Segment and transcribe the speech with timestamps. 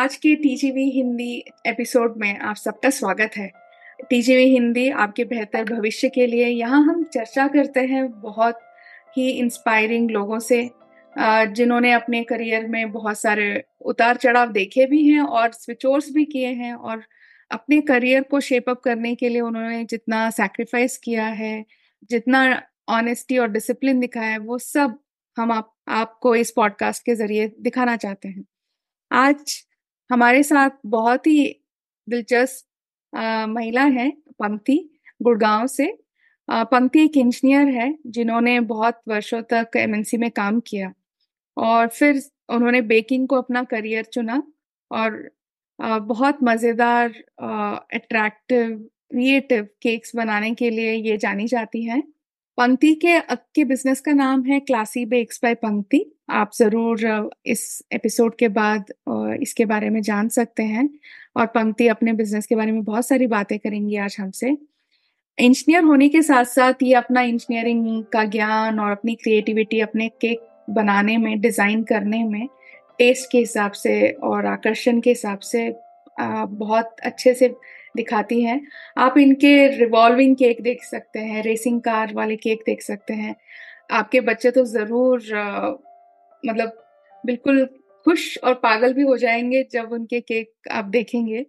[0.00, 3.50] आज के TGV Hindi episode में आप सबका स्वागत है।
[4.10, 8.60] टीजीवी हिंदी आपके बेहतर भविष्य के लिए यहाँ हम चर्चा करते हैं बहुत
[9.16, 10.70] ही इंस्पायरिंग लोगों से
[11.54, 16.52] जिन्होंने अपने करियर में बहुत सारे उतार चढ़ाव देखे भी हैं और स्विचोर्स भी किए
[16.52, 17.02] हैं और
[17.50, 21.64] अपने करियर को शेप अप करने के लिए उन्होंने जितना सैक्रिफाइस किया है,
[22.10, 24.98] जितना ऑनेस्टी और डिसिप्लिन दिखाया है, वो सब
[25.36, 28.44] हम आप, आपको इस पॉडकास्ट के ज़रिए दिखाना चाहते हैं।
[29.12, 29.64] आज
[30.10, 31.44] हमारे साथ बहुत ही
[32.08, 32.66] दिलचस्प
[33.48, 34.10] महिला है
[34.40, 34.78] पंक्ति
[35.22, 35.86] गुड़गांव से।
[36.48, 40.92] पंक्ति एक इंजीनियर है जिन्होंने बहुत वर्षों तक एमएनसी में काम किया
[41.56, 44.42] और फिर उन्होंने बेकिंग को अपना करियर चुना
[44.90, 45.30] और
[45.78, 47.10] बहुत मज़ेदार
[47.94, 48.76] अट्रैक्टिव
[49.10, 52.02] क्रिएटिव केक्स बनाने के लिए ये जानी जाती हैं।
[52.60, 53.20] पंक्ति के
[53.54, 58.92] के बिज़नेस का नाम है क्लासी बेक्स बाय पंक्ति आप ज़रूर इस एपिसोड के बाद
[59.42, 60.88] इसके बारे में जान सकते हैं।
[61.36, 64.50] और पंक्ति अपने बिज़नेस के बारे में बहुत सारी बातें करेंगी आज हमसे।
[65.38, 70.46] इंजीनियर होने के साथ साथ ये अपना इंजीनियरिंग का ज्ञान और अपनी क्रिएटिविटी अपने केक
[70.70, 72.46] बनाने में डिज़ाइन करने में
[72.98, 75.68] टेस्ट के हिसाब से और आकर्षण के हिसाब से
[76.20, 77.54] बहुत अच्छे से
[77.94, 78.60] दिखाती हैं।
[78.98, 83.34] आप इनके रिवॉल्विंग केक देख सकते हैं रेसिंग कार वाले केक देख सकते हैं।
[83.92, 85.20] आपके बच्चे तो ज़रूर
[86.42, 86.72] मतलब
[87.24, 87.64] बिल्कुल
[88.06, 91.44] खुश और पागल भी हो जाएँगे जब उनके केक आप देखेंगे।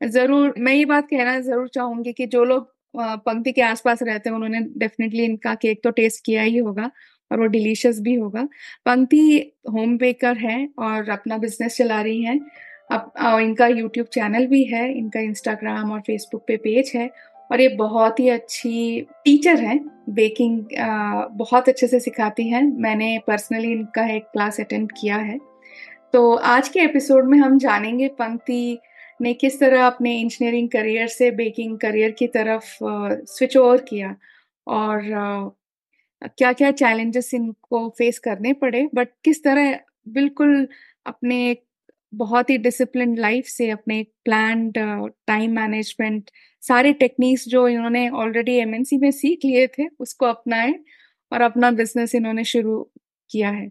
[0.00, 4.36] ज़रूर, मैं ये बात कहना ज़रूर चाहूँगी कि जो लोग पंक्ति के आसपास रहते हैं,
[4.36, 6.90] उन्होंने डेफिनेटली इनका केक तो टेस्ट किया ही होगा
[7.30, 8.42] और वो डिलीशियस भी होगा।
[8.86, 12.38] पंक्ति होम बेकर है और अपना बिज़नेस चला रही हैं।
[12.90, 17.10] अब इनका यूट्यूब चैनल भी है, इनका इंस्टाग्राम और फेसबुक पे पेज है
[17.50, 19.78] और ये बहुत ही अच्छी टीचर हैं
[20.10, 20.64] बेकिंग
[21.38, 25.38] बहुत अच्छे से सिखाती हैं। मैंने पर्सनली इनका एक क्लास अटेंड किया है।
[26.12, 28.78] तो आज के एपिसोड में हम जानेंगे पंक्ति
[29.20, 34.14] ने किस तरह अपने इंजीनियरिंग करियर से बेकिंग करियर की तरफ़ स्विच ओवर किया
[34.66, 35.02] और
[36.38, 39.78] क्या क्या चैलेंजेस इनको फेस करने पड़े बट किस तरह
[40.08, 40.68] बिल्कुल
[41.06, 41.56] अपने
[42.14, 44.72] बहुत ही डिसिप्लिन लाइफ से अपने प्लान
[45.26, 46.30] टाइम मैनेजमेंट
[46.60, 50.74] सारे टेक्निक्स जो इन्होंने ऑलरेडी एमएनसी में सीख लिए थे उसको अपनाए
[51.32, 52.90] और अपना बिज़नेस इन्होंने शुरू
[53.30, 53.70] किया है।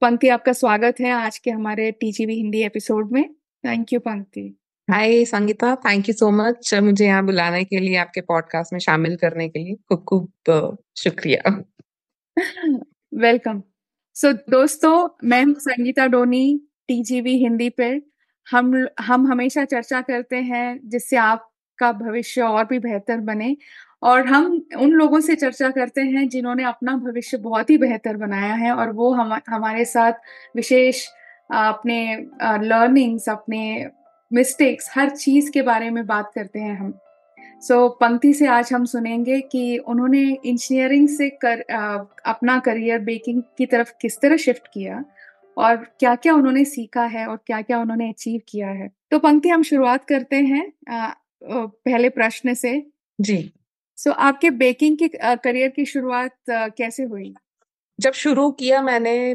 [0.00, 3.34] पंक्ति आपका स्वागत है आज के हमारे टीजीवी हिंदी एपिसोड में।
[3.64, 4.58] Thank you Pankti.
[4.90, 9.16] Hi Sangeeta thank you so much मुझे यहाँ बुलाने के लिए आपके पॉडकास्ट में शामिल
[9.16, 11.64] करने के लिए खूब खूब शुक्रिया।
[13.14, 13.62] वेलकम
[14.14, 18.02] सो so, दोस्तों मैं संगीता डोनी टीजीवी हिंदी पे
[18.50, 23.56] हम हम हमेशा चर्चा करते हैं जिससे आपका भविष्य और भी बेहतर बने।
[24.02, 28.54] और हम उन लोगों से चर्चा करते हैं जिन्होंने अपना भविष्य बहुत ही बेहतर बनाया
[28.54, 30.12] है और वो हम हमारे साथ
[30.56, 31.06] विशेष
[31.50, 33.86] अपने लर्निंग्स अपने
[34.32, 36.98] मिस्टेक्स हर चीज़ के बारे में बात करते हैं हम।
[37.60, 42.98] सो so, पंक्ति से आज हम सुनेंगे कि उन्होंने इंजीनियरिंग से कर आ, अपना करियर
[42.98, 45.04] बेकिंग की तरफ़ किस तरह शिफ्ट किया।
[45.58, 49.48] और क्या क्या उन्होंने सीखा है और क्या क्या उन्होंने अचीव किया है। तो पंक्ति
[49.48, 50.72] हम शुरुआत करते हैं
[51.44, 52.80] पहले प्रश्न से।
[53.18, 53.38] जी।
[53.98, 57.32] सो so, आपके बेकिंग की करियर की शुरुआत कैसे हुई?
[57.98, 59.34] जब शुरू किया मैंने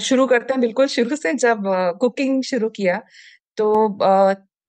[0.00, 1.62] शुरू करते हैं बिल्कुल शुरू से जब
[2.00, 3.00] कुकिंग शुरू किया
[3.58, 3.66] तो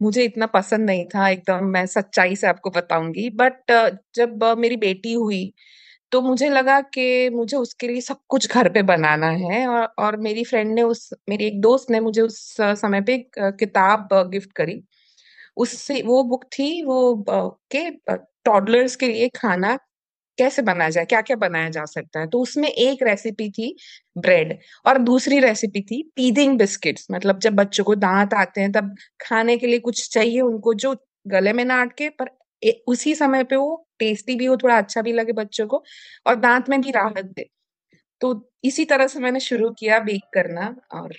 [0.02, 3.72] मुझे इतना पसंद नहीं था एकदम मैं सच्चाई से आपको बताऊँगी। बट
[4.16, 5.54] जब मेरी बेटी हुई
[6.12, 10.18] तो मुझे लगा कि मुझे उसके लिए सब कुछ घर पे बनाना है और और
[10.20, 14.82] मेरी फ्रेंड ने उस, मेरी एक दोस्त ने मुझे उस समय पे किताब गिफ्ट करी।
[15.58, 17.26] उससे वो बुक थी, वो
[17.72, 17.90] के
[18.46, 19.76] टॉडलर्स के लिए खाना
[20.38, 22.28] कैसे बनाया जाए क्या क्या बनाया जा सकता है?
[22.28, 23.76] तो उसमें एक रेसिपी थी
[24.18, 28.96] ब्रेड और दूसरी रेसिपी थी टीदिंग बिस्किट्स मतलब जब बच्चों को दांत आते हैं, तब
[29.22, 30.96] खाने के लिए कुछ चाहिए उनको जो
[31.28, 32.30] गले में ना अटके, पर
[32.88, 35.84] उसी समय पे वो टेस्टी भी हो, थोड़ा अच्छा भी लगे बच्चों को
[36.28, 37.46] और दांत में भी राहत दे।
[38.22, 41.14] तो इसी तरह से मैंने शुरू किया बेक करना और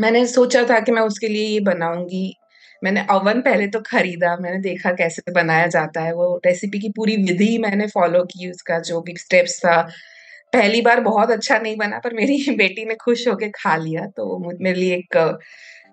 [0.00, 2.34] मैंने सोचा था कि मैं उसके लिए ये बनाऊँगी।
[2.84, 7.16] मैंने ओवन पहले तो खरीदा, मैंने देखा कैसे बनाया जाता है। वो रेसिपी की पूरी
[7.16, 9.82] विधि मैंने फॉलो की उसका जो भी स्टेप्स था।
[10.52, 14.38] पहली बार बहुत अच्छा नहीं बना, पर मेरी बेटी ने खुश होके खा लिया तो
[14.62, 15.38] मेरे लिए एक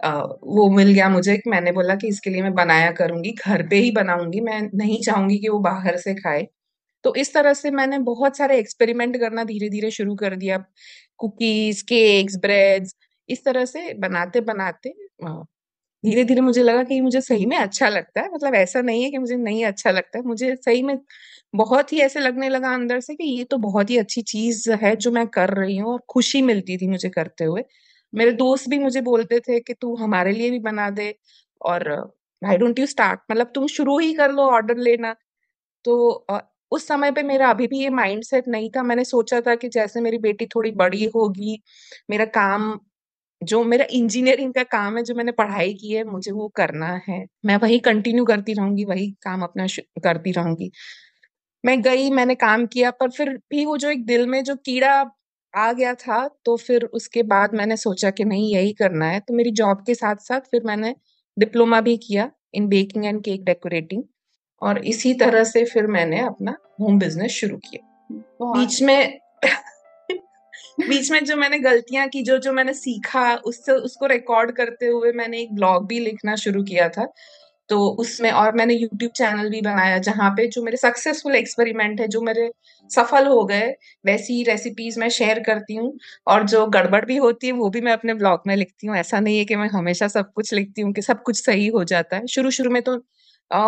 [0.03, 3.91] वो मिल गया मुझे मैंने बोला कि इसके लिए मैं बनाया करूँगी, घर पे ही
[3.93, 6.47] बनाऊँगी, मैं नहीं चाहूँगी कि वो बाहर से खाए।
[7.05, 10.57] तो इस तरह से मैंने बहुत सारे एक्सपेरिमेंट करना धीरे धीरे शुरू कर दिया।
[11.19, 12.95] कुकीज केक्स ब्रेड्स
[13.29, 14.93] इस तरह से बनाते बनाते
[16.03, 19.09] धीरे धीरे मुझे लगा कि मुझे सही में अच्छा लगता है। मतलब ऐसा नहीं है
[19.11, 20.97] कि मुझे नहीं अच्छा लगता है, मुझे सही में
[21.53, 24.95] बहुत ही ऐसे लगने लगा अंदर से कि ये तो बहुत ही अच्छी चीज़ है
[24.97, 27.63] जो मैं कर रही हूँ और खुशी मिलती थी मुझे करते हुए।
[28.15, 31.13] मेरे दोस्त भी मुझे बोलते थे कि तू हमारे लिए भी बना दे
[31.61, 31.89] और
[32.41, 35.15] वाई डोंट यू स्टार्ट मतलब तुम शुरू ही कर लो ऑर्डर लेना।
[35.85, 36.25] तो
[36.71, 40.01] उस समय पे मेरा अभी भी ये माइंडसेट नहीं था। मैंने सोचा था कि जैसे
[40.01, 41.63] मेरी बेटी थोड़ी बड़ी होगी,
[42.09, 42.79] मेरा काम,
[43.41, 47.25] जो मेरा इंजीनियरिंग का काम है, जो मैंने पढ़ाई की है, मुझे वो करना है।
[47.45, 49.67] मैं वही कंटिन्यू करती रहूँगी, वही काम अपना
[50.03, 50.71] करती रहूँगी।
[51.63, 55.03] मैं गई, मैंने काम किया, पर फिर भी वो जो एक दिल में जो कीड़ा
[55.55, 59.33] आ गया था तो फिर उसके बाद मैंने सोचा कि नहीं यही करना है। तो
[59.33, 60.95] मेरी जॉब के साथ साथ फिर मैंने
[61.37, 64.03] डिप्लोमा भी किया in baking and cake decorating
[64.61, 67.87] और इसी तरह से फिर मैंने अपना होम बिज़नेस शुरू किया।
[68.53, 69.19] बीच में
[70.79, 75.11] बीच में जो मैंने गलतियाँ की जो जो मैंने सीखा उससे उसको रिकॉर्ड करते हुए
[75.11, 77.07] मैंने एक ब्लॉग भी लिखना शुरू किया था।
[77.69, 82.07] तो उसमें और मैंने यूट्यूब चैनल भी बनाया जहाँ पे जो मेरे सक्सेसफुल एक्सपेरिमेंट है,
[82.07, 82.49] जो मेरे
[82.91, 83.67] सफल हो गए,
[84.05, 85.91] वैसी रेसिपीज़ मैं शेयर करती हूँ
[86.27, 89.19] और जो गड़बड़ भी होती है, वो भी मैं अपने ब्लॉग में लिखती हूँ। ऐसा
[89.19, 92.17] नहीं है कि मैं हमेशा सब कुछ लिखती हूँ कि सब कुछ सही हो जाता
[92.17, 92.95] है। शुरू शुरू में तो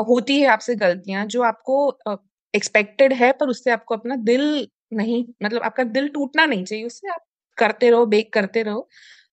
[0.03, 1.75] होती है आपसे गलतियाँ जो आपको
[2.53, 7.09] एक्सपेक्टेड है पर उससे आपको अपना दिल नहीं मतलब आपका दिल टूटना नहीं चाहिए, उससे
[7.09, 7.21] आप
[7.57, 8.87] करते रहो बेक करते रहो।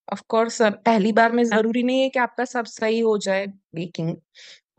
[0.08, 4.10] ऑफ़ कोर्स पहली बार में ज़रूरी नहीं है कि आपका सब सही हो जाए बेकिंग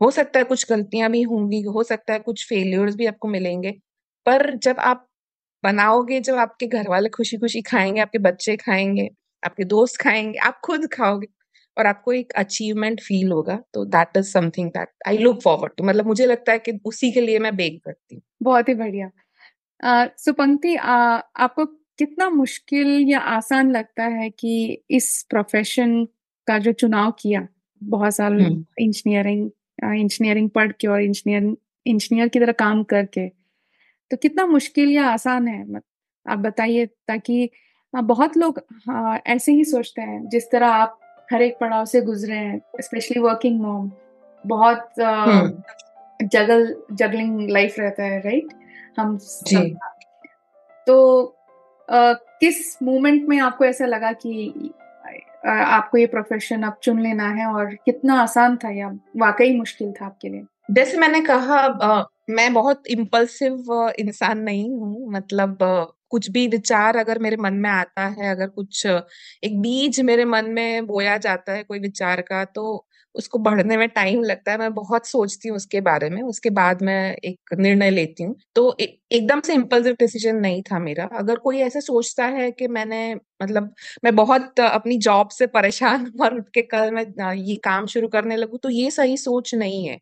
[0.00, 3.70] हो सकता है कुछ गलतियाँ भी होंगी हो सकता है कुछ फेलियर्स भी आपको मिलेंगे।
[4.26, 5.06] पर जब आप
[5.64, 9.08] बनाओगे जब आपके घर वाले खुशी खुशी खाएँगे आपके बच्चे खाएँगे
[9.42, 11.26] आपके दोस्त खाएँगे आप खुद खाओगे
[11.76, 15.84] और आपको एक अचीवमेंट फील होगा तो that is something that I look forward to
[15.84, 19.10] मतलब मुझे लगता है कि उसी के लिए मैं बेक करती हूँ। बहुत ही बढ़िया।
[20.18, 21.64] सुपंक्ति आपको
[21.98, 26.04] कितना मुश्किल या आसान लगता है कि इस प्रोफेशन
[26.46, 27.46] का जो चुनाव किया?
[27.82, 28.40] बहुत साल
[28.78, 29.50] इंजीनियरिंग
[29.84, 31.56] इंजीनियरिंग पढ़ के और इंजीनियर
[31.86, 33.28] इंजीनियर की तरह काम करके।
[34.10, 35.80] तो कितना मुश्किल या आसान है?
[36.26, 37.50] आप बताइए ताकि
[37.94, 38.60] बहुत लोग
[39.26, 41.00] ऐसे ही सोचते हैं जिस तरह आप
[41.32, 43.90] हर एक पड़ाव से गुजरे हैं स्पेशली वर्किंग मॉम
[44.46, 44.90] बहुत
[46.22, 48.48] जगल जगलिंग लाइफ रहता है राइट
[48.98, 49.74] हम जी।
[50.86, 51.35] तो
[51.90, 54.70] किस मोमेंट में आपको ऐसा लगा कि
[55.46, 60.06] आपको ये प्रोफेशन अब चुन लेना है और कितना आसान था या वाकई मुश्किल था
[60.06, 60.44] आपके लिए?
[60.70, 65.58] जैसे मैंने कहा आ, मैं बहुत इम्पल्सिव इंसान नहीं हूँ। मतलब
[66.10, 70.44] कुछ भी विचार अगर मेरे मन में आता है अगर कुछ एक बीज मेरे मन
[70.44, 72.85] में बोया जाता है कोई विचार का तो
[73.16, 76.82] उसको बढ़ने में टाइम लगता है। मैं बहुत सोचती हूँ उसके बारे में। उसके बाद
[76.82, 81.58] मैं एक निर्णय लेती हूँ। तो एकदम से इम्पल्सिव डिसीज़न नहीं था मेरा। अगर कोई
[81.60, 83.74] ऐसे सोचता है कि मैंने मतलब
[84.04, 88.08] मैं बहुत अपनी जॉब से परेशान हूँ और उठ के कल मैं ये काम शुरू
[88.08, 89.98] करने लगू तो ये सही सोच नहीं है।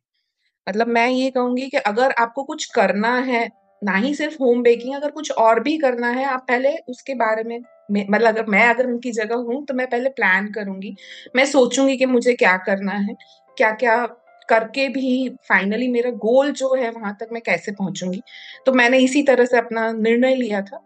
[0.66, 3.48] मतलब मैं ये कहूँगी कि अगर आपको कुछ करना है,
[3.82, 7.42] ना ही सिर्फ़ होम बेकिंग अगर कुछ और भी करना है, आप पहले उसके बारे
[7.44, 7.58] में
[7.90, 10.94] मतलब अगर मैं अगर उनकी जगह हूँ तो मैं पहले प्लान करूँगी।
[11.36, 13.16] मैं सोचूँगी कि मुझे क्या करना है
[13.56, 14.04] क्या क्या
[14.48, 18.20] करके भी फाइनली मेरा गोल जो है, वहाँ तक मैं कैसे पहुंचूँगी।
[18.66, 20.80] तो मैंने इसी तरह से अपना निर्णय लिया था।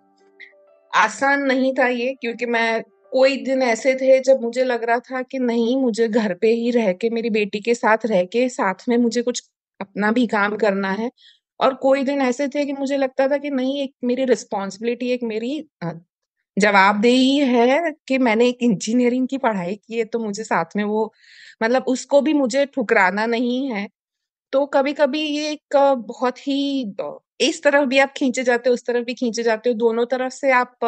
[0.92, 5.22] आसान नहीं था ये, क्योंकि मैं कोई दिन ऐसे थे जब मुझे लग रहा था
[5.22, 8.88] कि नहीं, मुझे घर पे ही रह के, मेरी बेटी के साथ रह के, साथ
[8.88, 9.42] में मुझे कुछ
[9.80, 11.10] अपना भी काम करना है।
[11.60, 15.22] और कोई दिन ऐसे थे कि मुझे लगता था कि नहीं, एक मेरी रिस्पॉन्सिबिलिटी एक
[15.22, 15.68] मेरी
[16.58, 21.12] जवाबदेही है कि मैंने एक इंजीनियरिंग की पढ़ाई की है तो मुझे साथ में वो
[21.62, 23.88] मतलब उसको भी मुझे ठुकराना नहीं है।
[24.52, 25.76] तो कभी कभी ये एक
[26.08, 26.94] बहुत ही,
[27.40, 30.32] इस तरफ़ भी आप खींचे जाते हो, उस तरफ़ भी खींचे जाते हो, दोनों तरफ़
[30.34, 30.78] से आप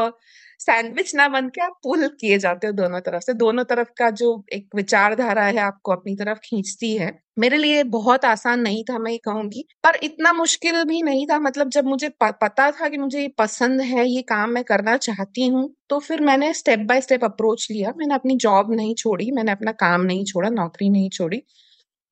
[0.60, 4.08] सैंडविच ना बन के आप पुल किए जाते हो दोनों तरफ़ से। दोनों तरफ़ का
[4.12, 8.98] जो एक विचारधारा है, आपको अपनी तरफ़ खींचती है। मेरे लिए बहुत आसान नहीं था,
[8.98, 12.98] मैं ये कहूँगी, पर इतना मुश्किल भी नहीं था। मतलब जब मुझे पता था कि
[12.98, 17.00] मुझे ये पसंद है, ये काम मैं करना चाहती हूँ तो फिर मैंने स्टेप बाय
[17.00, 21.08] स्टेप अप्रोच लिया। मैंने अपनी जॉब नहीं छोड़ी, मैंने अपना काम नहीं छोड़ा, नौकरी नहीं
[21.10, 21.42] छोड़ी,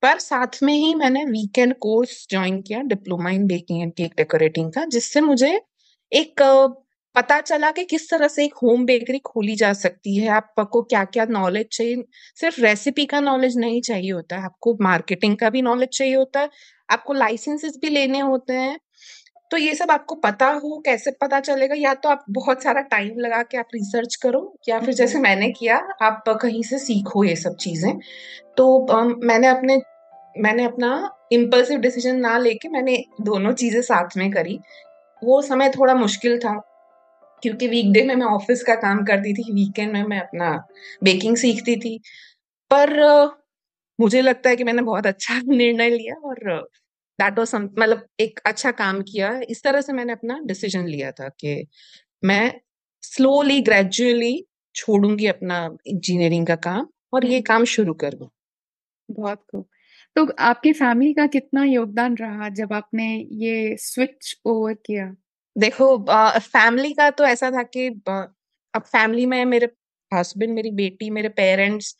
[0.03, 4.71] पर साथ में ही मैंने वीकेंड कोर्स ज्वाइन किया diploma in baking and cake decorating
[4.73, 5.59] का, जिससे मुझे
[6.11, 6.41] एक
[7.19, 11.03] पता चला कि किस तरह से एक होम बेकरी खोली जा सकती है। आपको क्या
[11.05, 12.03] क्या नॉलेज चाहिए?
[12.37, 16.39] सिर्फ़ रेसिपी का नॉलेज नहीं चाहिए होता है आपको मार्केटिंग का भी नॉलेज चाहिए होता
[16.39, 16.49] है
[16.89, 18.79] आपको लाइसेंसेस भी लेने होते हैं।
[19.51, 21.75] तो ये सब आपको पता हो कैसे पता चलेगा?
[21.77, 25.51] या तो आप बहुत सारा टाइम लगा के आप रिसर्च करो या फिर जैसे मैंने
[25.51, 27.93] किया आप कहीं से सीखो ये सब चीज़ें।
[28.57, 29.81] तो मैंने अपने
[30.35, 30.93] मैंने अपना
[31.31, 34.59] इम्पल्सिव डिसीज़न ना लेके मैंने दोनों चीज़ें साथ में करी।
[35.21, 36.59] वो समय थोड़ा मुश्किल था।
[37.43, 40.51] क्योंकि वीकडे में मैं ऑफ़िस का काम करती थी वीकेंड में मैं अपना
[41.03, 41.97] बेकिंग सीखती थी।
[42.71, 42.93] पर
[43.99, 46.39] मुझे लगता है कि मैंने बहुत अच्छा निर्णय लिया और
[47.19, 51.29] दैट वाज मतलब एक अच्छा काम किया। इस तरह से मैंने अपना डिसीज़न लिया था
[51.39, 51.65] कि
[52.23, 52.51] मैं
[53.03, 54.35] स्लोली ग्रेजुअली
[54.75, 58.29] छोड़ूँगी अपना इंजीनियरिंग का काम और ये। काम शुरू कर। दूँ
[59.09, 59.65] बहुत खूब
[60.15, 65.13] तो आपकी फैमिली का कितना योगदान रहा जब आपने ये स्विच ओवर किया?
[65.59, 65.87] देखो
[66.41, 69.69] फैमिली का तो ऐसा था कि अब फैमिली में मेरे
[70.11, 71.95] हस्बैंड मेरी बेटी, मेरे पेरेंट्स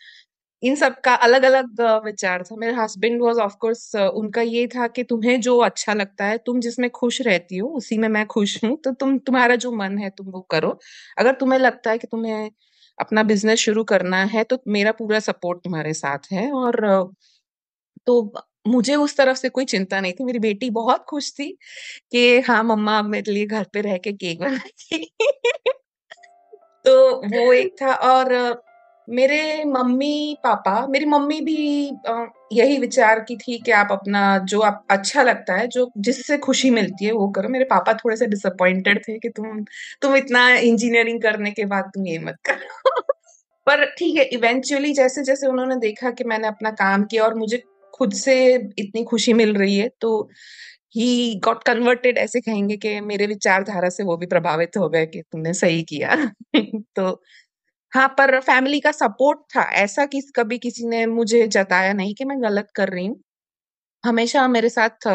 [0.63, 4.87] इन सब का अलग अलग विचार था। मेरे हस्बैंड वाज ऑफ़ कोर्स उनका ये था
[4.89, 8.63] कि तुम्हें जो अच्छा लगता है, तुम जिसमें खुश रहती हो, उसी में मैं खुश
[8.63, 10.77] हूँ तो तुम, तुम्हारा जो मन है, तुम वो करो।
[11.17, 12.49] अगर तुम्हें लगता है कि तुम्हें
[12.97, 16.81] अपना बिज़नेस शुरू करना है तो मेरा पूरा सपोर्ट तुम्हारे साथ है और
[18.07, 18.21] तो
[18.67, 21.57] मुझे उस तरफ़ से कोई चिंता नहीं थी। मेरी बेटी बहुत खुश थी
[22.11, 25.15] कि हाँ मम्मा अब मेरे लिए घर पे रह के केक बनाएगी
[26.85, 28.61] तो वो एक था और
[29.09, 31.55] मेरे मम्मी पापा, मेरी मम्मी भी
[32.53, 36.69] यही विचार की थी कि आप अपना जो आप अच्छा लगता है, जो जिससे खुशी
[36.69, 39.63] मिलती है वो करो। मेरे पापा थोड़े से डिसअपॉइंटेड थे कि तुम
[40.01, 42.91] तुम इतना इंजीनियरिंग करने के बाद तुम ये मत करो।
[43.67, 47.63] पर ठीक है इवेंचुअली जैसे जैसे उन्होंने देखा कि मैंने अपना काम किया और मुझे
[47.93, 48.35] खुद से
[48.79, 50.11] इतनी खुशी मिल रही है तो
[50.95, 55.21] ही गॉट कन्वर्टेड ऐसे कहेंगे कि मेरे विचारधारा से वो भी प्रभावित हो गए कि
[55.23, 56.15] तुमने सही किया।
[56.95, 57.11] तो
[57.93, 62.25] हाँ पर फैमिली का सपोर्ट था। ऐसा कि कभी किसी ने मुझे जताया नहीं कि
[62.25, 63.19] मैं गलत कर रही हूँ।
[64.03, 65.07] हमेशा मेरे साथ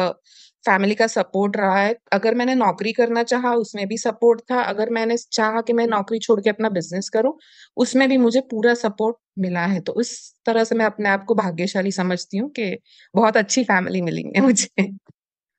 [0.65, 4.89] फैमिली का सपोर्ट रहा है। अगर मैंने नौकरी करना चाहा उसमें भी सपोर्ट था। अगर
[4.91, 7.33] मैंने चाहा कि मैं नौकरी छोड़ के अपना बिज़नेस करूँ
[7.77, 10.13] उसमें भी मुझे पूरा सपोर्ट मिला है। तो इस
[10.45, 12.75] तरह से मैं अपने आप को भाग्यशाली समझती हूँ कि
[13.13, 14.91] बहुत अच्छी फैमिली मिली है मुझे।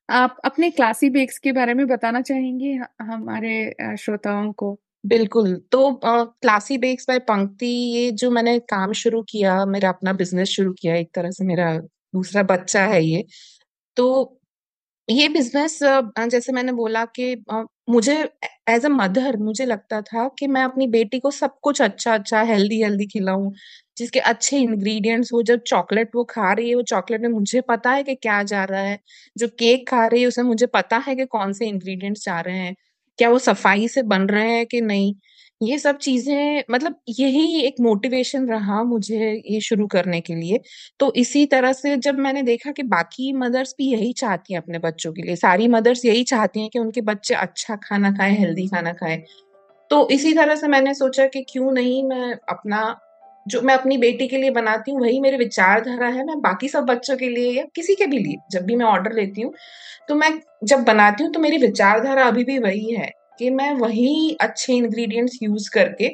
[0.09, 2.73] आप अपने क्लासी बेक्स के बारे में बताना चाहेंगे
[3.05, 4.77] हमारे श्रोताओं को?
[5.05, 10.49] बिल्कुल। तो क्लासी बेक्स बाय पंक्ति ये जो मैंने काम शुरू किया मेरा अपना बिज़नेस
[10.51, 11.73] शुरू किया एक तरह से मेरा
[12.15, 13.25] दूसरा बच्चा है ये
[13.97, 14.07] तो
[15.09, 15.79] ये बिज़नेस
[16.25, 17.35] जैसे मैंने बोला कि
[17.91, 18.15] मुझे
[18.71, 22.41] एज अ मदर मुझे लगता था कि मैं अपनी बेटी को सब कुछ अच्छा अच्छा
[22.43, 23.51] हेल्दी हेल्दी खिलाऊं,
[23.97, 27.91] जिसके अच्छे इंग्रेडिएंट्स हो जब चॉकलेट वो खा रही है, वो चॉकलेट में मुझे पता
[27.93, 28.99] है कि क्या जा रहा है,
[29.37, 32.57] जो केक खा रही है, उसमें मुझे पता है कि कौन से इंग्रेडिएंट्स जा रहे
[32.59, 32.75] हैं,
[33.19, 35.15] क्या वो सफ़ाई से बन रहे हैं कि नहीं।
[35.61, 40.59] ये सब चीज़ें मतलब यही एक मोटिवेशन रहा मुझे ये शुरू करने के लिए।
[41.01, 44.79] तो इसी तरह से जब मैंने देखा कि बाकी मदर्स भी यही चाहती हैं अपने
[44.79, 48.67] बच्चों के लिए, सारी मदर्स यही चाहती हैं कि उनके बच्चे अच्छा खाना खाएँ हेल्दी
[48.69, 49.23] खाना खाएँ
[49.91, 52.97] तो इसी तरह से मैंने सोचा कि क्यों नहीं मैं अपना,
[53.47, 56.85] जो मैं अपनी बेटी के लिए बनाती हूँ, वही मेरे विचारधारा है, मैं बाकी सब
[56.87, 59.53] बच्चों के लिए या किसी के भी लिए, जब भी मैं ऑर्डर लेती हूँ
[60.09, 60.31] तो मैं
[60.65, 65.39] जब बनाती हूँ तो मेरी विचारधारा अभी भी वही है। कि मैं वही अच्छे इंग्रेडिएंट्स
[65.43, 66.11] यूज़ करके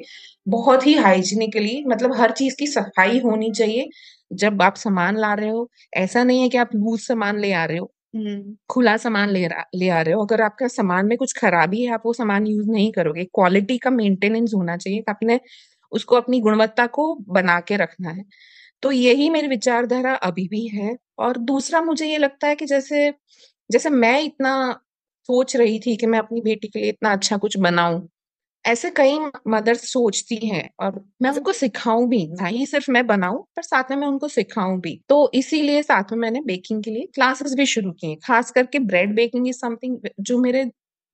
[0.48, 3.88] बहुत ही हाइजीनिकली मतलब हर चीज़ की सफ़ाई होनी चाहिए।
[4.34, 7.64] जब आप सामान ला रहे हो ऐसा नहीं है कि आप लूज सामान ले आ
[7.64, 11.16] रहे हो हम्म। खुला सामान ले रहा ले आ रहे हो। अगर आपका सामान में
[11.18, 15.38] कुछ खराबी है आप वो सामान यूज़ नहीं करोगे। क्वालिटी का मेंटेनेंस होना चाहिए आपने
[15.92, 18.24] उसको अपनी गुणवत्ता को बना के रखना है।
[18.82, 23.10] तो यही मेरी विचारधारा अभी भी है। और दूसरा मुझे ये लगता है कि जैसे
[23.70, 24.52] जैसे मैं इतना
[25.28, 28.08] सोच रही थी कि मैं अपनी बेटी के लिए इतना अच्छा कुछ बनाऊँ।
[28.64, 33.42] ऐसे कई मदर्स सोचती हैं और मैं उनको सिखाऊं भी ना ही सिर्फ़ मैं बनाऊँ
[33.56, 37.06] पर साथ में मैं उनको सिखाऊं भी। तो इसीलिए साथ में मैंने बेकिंग के लिए
[37.14, 40.64] क्लासेस भी शुरू किए खास करके ब्रेड बेकिंग इज़ समथिंग जो मेरे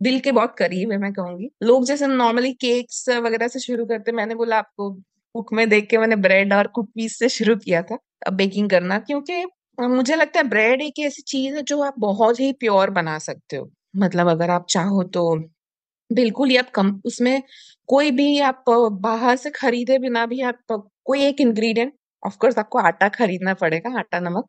[0.00, 4.12] दिल के बहुत करीब है मैं कहूँगी। लोग जैसे नॉर्मली केक्स वगैरह से शुरू करते
[4.14, 4.90] मैंने बोला आपको
[5.34, 8.98] बुक में देख के मैंने ब्रेड और कुकीज से शुरू किया था अब बेकिंग करना
[9.00, 9.44] क्योंकि
[9.78, 13.56] मुझे लगता है ब्रेड एक ऐसी चीज़ है जो आप बहुत ही प्योर बना सकते
[13.56, 15.34] हो। मतलब अगर आप चाहो तो।
[16.10, 17.42] बिल्कुल ही आप कम, उसमें
[17.88, 18.64] कोई भी आप
[19.02, 20.58] बाहर से खरीदे बिना भी आप
[21.06, 21.92] कोई एक इंग्रेडिएंट
[22.22, 24.46] ऑफ़ कोर्स आपको आटा खरीदना पड़ेगा, आटा, नमक,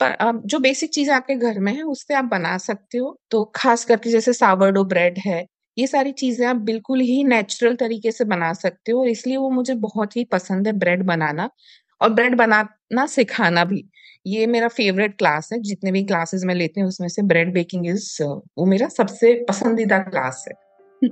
[0.00, 0.16] पर
[0.46, 4.10] जो बेसिक चीज़ आपके घर में है, उससे आप बना सकते हो। तो खास करके
[4.10, 5.44] जैसे सावरडो ब्रेड है,
[5.76, 9.50] ये सारी चीज़ें आप बिल्कुल ही नेचुरल तरीके से बना सकते हो और इसलिए वो
[9.52, 11.50] मुझे बहुत ही पसंद है ब्रेड बनाना
[12.00, 13.84] और ब्रेड बनाना सिखाना भी।
[14.26, 17.86] ये मेरा फेवरेट क्लास है। जितने भी क्लासेस मैं लेती हूँ उसमें से ब्रेड बेकिंग
[17.86, 20.54] इज़ वो मेरा सबसे पसंदीदा क्लास है।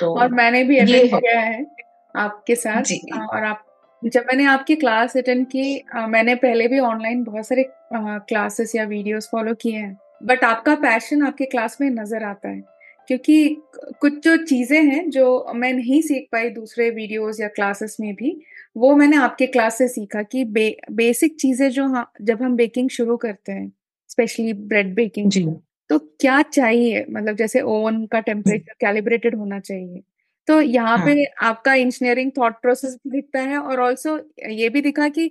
[0.00, 1.66] तो और मैंने भी अटेंड किया है
[2.14, 2.92] आपके साथ।
[3.30, 3.62] और आप
[4.04, 9.28] जब मैंने आपकी क्लास अटेंड की मैंने पहले भी ऑनलाइन बहुत सारे क्लासेस या वीडियोस
[9.32, 12.75] फॉलो किए हैं। बट आपका पैशन आपके क्लास में नज़र आता है।
[13.08, 13.62] क्योंकि
[14.00, 18.36] कुछ जो चीज़ें हैं जो मैं नहीं सीख पाई दूसरे वीडियोस या क्लासेस में भी
[18.76, 22.90] वो मैंने आपके क्लास से सीखा कि बे, बेसिक चीज़ें जो हाँ जब हम बेकिंग
[22.90, 23.72] शुरू करते हैं
[24.10, 25.46] स्पेशली ब्रेड बेकिंग जी।
[25.90, 27.04] तो क्या चाहिए?
[27.10, 30.02] मतलब जैसे ओवन का टेम्परेचर कैलिब्रेटेड होना चाहिए।
[30.48, 31.06] तो यहाँ हाँ.
[31.06, 34.18] पे आपका इंजीनियरिंग थॉट प्रोसेस भी दिखता है और ऑल्सो
[34.50, 35.30] ये भी दिखा कि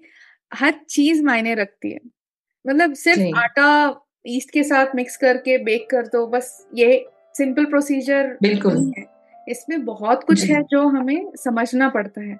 [0.51, 1.99] हर चीज़ मायने रखती है।
[2.65, 7.05] मतलब सिर्फ़ आटा ईस्ट के साथ मिक्स करके बेक कर दो बस ये
[7.37, 9.05] सिंपल प्रोसीजर बिल्कुल। है।
[9.47, 12.37] इसमें बहुत कुछ है जो हमें समझना पड़ता है।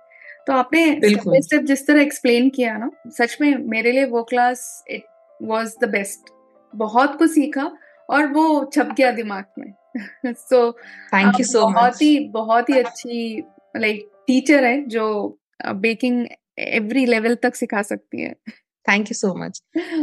[0.47, 0.99] तो आपने
[1.41, 5.03] स्टेप जिस तरह एक्सप्लेन किया ना सच में मेरे लिए वो class it
[5.39, 6.29] was the best
[6.73, 7.71] बहुत कुछ सीखा
[8.09, 9.73] और वो छप गया दिमाग में।
[10.27, 10.71] सो
[11.13, 13.43] थैंक यू सो बहुत ही बहुत ही अच्छी
[13.77, 15.05] लाइक टीचर है जो
[15.65, 16.25] बेकिंग
[16.59, 18.35] एवरी लेवल तक सिखा सकती है।
[18.85, 19.61] थैंक यू सो मच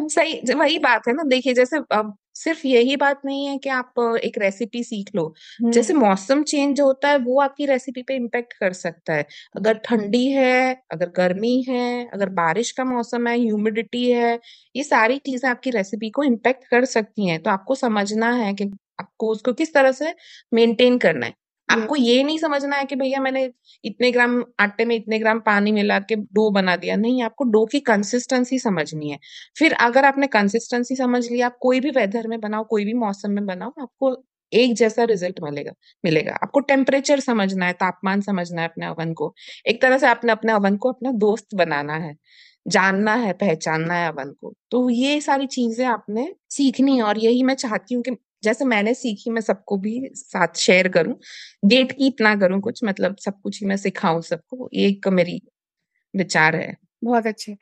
[0.08, 3.94] सही वही बात है ना देखिए जैसे अब सिर्फ़ यही बात नहीं है कि आप
[4.24, 5.32] एक रेसिपी सीख लो।
[5.68, 9.78] जैसे हम्म मौसम चेंज होता है वो आपकी रेसिपी पे इम्पेक्ट कर सकता है। अगर
[9.86, 14.38] ठंडी है अगर गर्मी है अगर बारिश का मौसम है ह्यूमिडिटी है
[14.74, 18.70] ये सारी चीज़ें आपकी रेसिपी को इम्पेक्ट कर सकती हैं। तो आपको समझना है कि
[19.00, 20.14] आपको उसको किस तरह से
[20.52, 21.34] मेंटेन करना है।
[21.68, 23.42] आपको ये नहीं समझना है कि भैया मैंने
[23.84, 27.64] इतने ग्राम आटे में इतने ग्राम पानी मिला के डो बना दिया। नहीं आपको डो
[27.66, 29.18] की कंसिस्टेंसी समझनी है।
[29.56, 33.30] फिर अगर आपने कंसिस्टेंसी समझ लिया आप कोई भी वेदर में बनाओ कोई भी मौसम
[33.30, 34.14] में बनाओ आपको
[34.52, 35.72] एक जैसा रिज़ल्ट मिलेगा
[36.04, 39.32] मिलेगा। आपको टेम्परेचर समझना है तापमान समझना है अपने अवन को।
[39.66, 42.14] एक तरह से आपने अपने अवन को अपना दोस्त बनाना है
[42.66, 47.42] जानना है पहचानना है अवन को। तो ये सारी चीज़ें आपने सीखनी है और यही
[47.42, 48.10] मैं चाहती हूँ कि
[48.44, 51.14] जैसे मैंने सीखी मैं सबको भी साथ शेयर करूँ।
[51.64, 55.42] गेट की ना करूँ कुछ मतलब सब कुछ ही मैं सिखाऊं सबको ये एक मेरी
[56.16, 57.56] विचार है। बहुत अच्छे।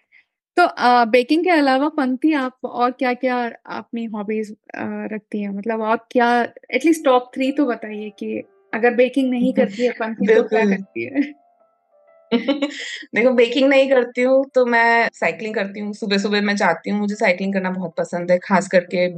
[0.57, 5.49] तो आ, बेकिंग के अलावा पंक्ति आप और क्या क्या अपनी हॉबीज रखती हैं?
[5.49, 8.43] मतलब और क्या एटलीस्ट टॉप थ्री तो बताइए कि
[8.75, 11.35] अगर बेकिंग नहीं करती है पंक्ति तो क्या करती है?
[13.15, 17.01] देखो बेकिंग नहीं करती हूँ तो मैं साइकिलिंग करती हूँ। सुबह सुबह मैं जाती हूँ
[17.01, 19.09] मुझे साइकिलिंग करना बहुत पसंद है खास करके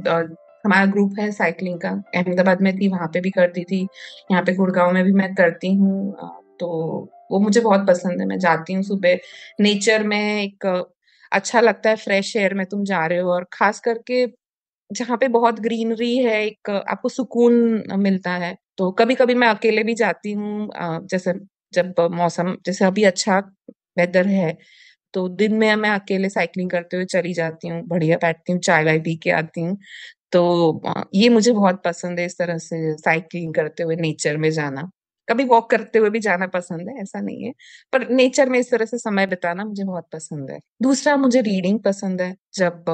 [0.63, 3.81] हमारा ग्रुप है साइकिलिंग का। अहमदाबाद में थी, वहाँ पे भी करती थी।
[4.31, 6.13] यहाँ पे गुड़गांव में भी मैं करती हूँ।
[6.59, 6.67] तो
[7.31, 9.17] वो मुझे बहुत पसंद है। मैं जाती हूँ सुबह।
[9.61, 10.65] नेचर में एक
[11.31, 14.25] अच्छा लगता है फ्रेश एयर में तुम जा रहे हो। और खास करके
[14.91, 19.83] जहाँ पे बहुत ग्रीनरी है, एक आपको सुकून मिलता है। तो कभी कभी मैं अकेले
[19.83, 20.69] भी जाती हूँ
[21.07, 21.33] जैसे
[21.73, 23.39] जब मौसम, जैसे अभी अच्छा
[23.99, 24.57] वेदर है
[25.13, 28.83] तो दिन में मैं अकेले साइकिलिंग करते हुए चली जाती हूँ। बढ़िया बैठती हूँ, चाय
[28.85, 29.77] वाय पी के आती हूँ।
[30.33, 30.81] तो
[31.15, 34.89] ये मुझे बहुत पसंद है इस तरह से साइकिलिंग करते हुए नेचर में जाना।
[35.27, 37.51] कभी वॉक करते हुए भी जाना पसंद है, ऐसा नहीं है।
[37.93, 41.79] पर नेचर में इस तरह से समय बिताना मुझे बहुत पसंद है। दूसरा, मुझे रीडिंग
[41.81, 42.85] पसंद है। जब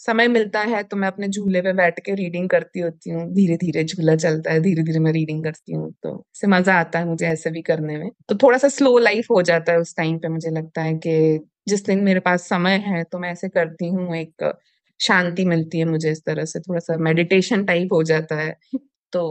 [0.00, 3.56] समय मिलता है तो मैं अपने झूले पे बैठ के रीडिंग करती होती हूँ। धीरे
[3.58, 7.06] धीरे झूला चलता है धीरे धीरे मैं रीडिंग करती हूँ तो इससे मज़ा आता है
[7.06, 10.18] मुझे ऐसे भी करने में। तो थोड़ा सा स्लो लाइफ हो जाता है उस टाइम
[10.18, 13.88] पे मुझे लगता है कि जिस दिन मेरे पास समय है तो मैं ऐसे करती
[13.88, 14.44] हूँ एक
[15.00, 18.54] शांति मिलती है मुझे इस तरह से थोड़ा सा मेडिटेशन टाइप हो जाता है।
[19.12, 19.22] तो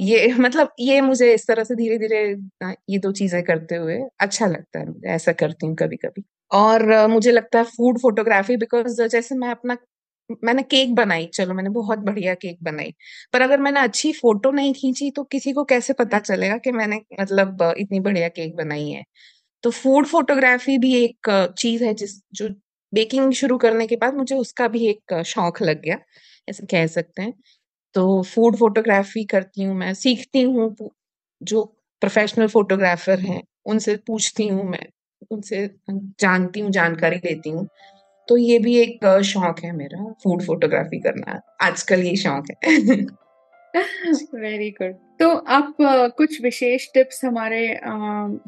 [0.00, 2.20] ये मतलब ये मुझे इस तरह से धीरे धीरे
[2.90, 6.86] ये दो चीज़ें करते हुए अच्छा लगता है मुझे ऐसा करती हूँ कभी कभी और
[7.08, 9.76] मुझे लगता है फ़ूड फोटोग्राफी बिकॉज़ जैसे मैं अपना,
[10.44, 12.92] मैंने केक बनाई, चलो मैंने बहुत बढ़िया केक बनाई,
[13.34, 17.00] पर अगर मैंने अच्छी फ़ोटो नहीं खींची तो किसी को कैसे पता चलेगा कि मैंने
[17.20, 19.04] मतलब इतनी बढ़िया केक बनाई है?
[19.64, 22.48] तो फ़ूड फोटोग्राफी भी एक चीज़ है जिस, जो
[22.92, 25.98] बेकिंग शुरू करने के बाद मुझे उसका भी एक शौक लग गया,
[26.48, 27.32] ऐसे कह सकते हैं।
[27.94, 30.76] तो फ़ूड फोटोग्राफी करती हूँ मैं, सीखती हूँ
[31.42, 31.64] जो
[32.00, 34.86] प्रोफेशनल फोटोग्राफर हैं, उनसे पूछती हूँ मैं,
[35.30, 37.68] उनसे जानती हूँ, जानकारी लेती हूँ।
[38.28, 42.76] तो ये भी एक शौक है मेरा, फ़ूड फोटोग्राफी करना, आजकल ये शौक है।
[44.34, 45.76] वेरी गुड तो आप
[46.16, 47.66] कुछ विशेष टिप्स हमारे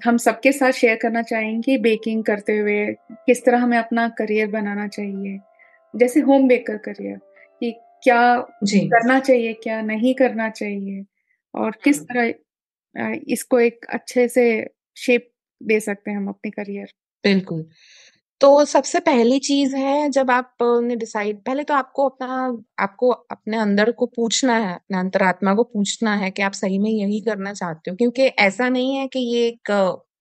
[0.04, 4.86] हम सबके साथ शेयर करना चाहेंगे बेकिंग करते हुए किस तरह हमें अपना करियर बनाना
[4.88, 5.38] चाहिए?
[5.94, 7.16] जैसे होम बेकर करियर
[7.60, 7.70] कि
[8.02, 11.04] क्या जी। करना चाहिए क्या नहीं करना चाहिए?
[11.54, 14.46] और किस तरह इसको एक अच्छे से
[14.96, 15.30] शेप
[15.62, 16.92] दे सकते हैं हम अपने करियर?
[17.24, 17.64] बिल्कुल।
[18.40, 22.26] तो सबसे पहली चीज़ है जब आपने डिसाइड पहले तो आपको अपना
[22.78, 26.90] आपको अपने अंदर को पूछना है अपने अंतरात्मा को पूछना है कि आप सही में
[26.90, 29.72] यही करना चाहते हो क्योंकि ऐसा नहीं है कि ये एक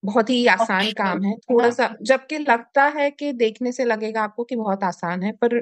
[0.03, 4.43] बहुत ही आसान काम है। थोड़ा सा जबकि लगता है कि देखने से लगेगा आपको
[4.43, 5.61] कि बहुत आसान है पर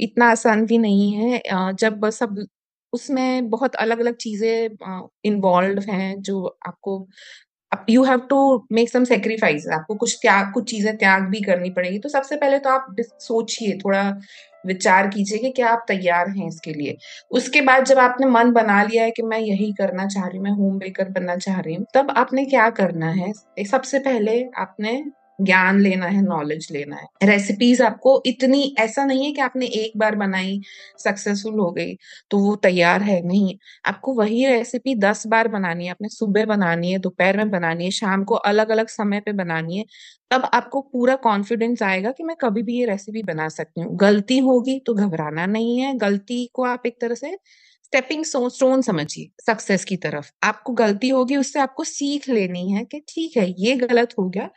[0.00, 1.40] इतना आसान भी नहीं है।
[1.74, 2.44] जब सब
[2.92, 6.98] उसमें बहुत अलग अलग चीज़ें इन्वॉल्व हैं जो आपको
[7.90, 8.38] you have to
[8.72, 12.58] make some sacrifice आपको कुछ त्याग, कुछ चीज़ें त्याग भी करनी पड़ेगी। तो सबसे पहले
[12.58, 14.02] तो आप सोचिए, थोड़ा
[14.66, 16.96] विचार कीजिए कि क्या आप तैयार हैं इसके लिए।
[17.30, 20.44] उसके बाद जब आपने मन बना लिया है कि मैं यही करना चाह रही हूँ,
[20.44, 23.32] मैं होम बेकर बनना चाह रही हूँ, तब आपने क्या करना है?
[23.66, 25.02] सबसे पहले आपने
[25.38, 29.92] ज्ञान लेना है नॉलेज लेना है। रेसिपीज़ आपको इतनी, ऐसा नहीं है कि आपने एक
[29.98, 30.60] बार बनाई
[30.98, 31.94] सक्सेसफुल हो गई
[32.30, 33.54] तो वो तैयार है नहीं।
[33.86, 37.90] आपको वही रेसिपी दस बार बनानी है, आपने सुबह बनानी है, दोपहर में बनानी है,
[37.92, 39.84] शाम को अलग अलग समय पे बनानी है,
[40.30, 44.38] तब आपको पूरा कॉन्फिडेंस आएगा कि मैं कभी भी ये रेसिपी बना सकती हूँ। गलती
[44.40, 47.36] होगी तो घबराना नहीं है, गलती को आप एक तरह से
[47.84, 53.00] स्टेपिंग स्टोन समझिए सक्सेस की तरफ़। आपको गलती होगी, उससे आपको सीख लेनी है कि
[53.08, 54.48] ठीक है, ये गलत हो गया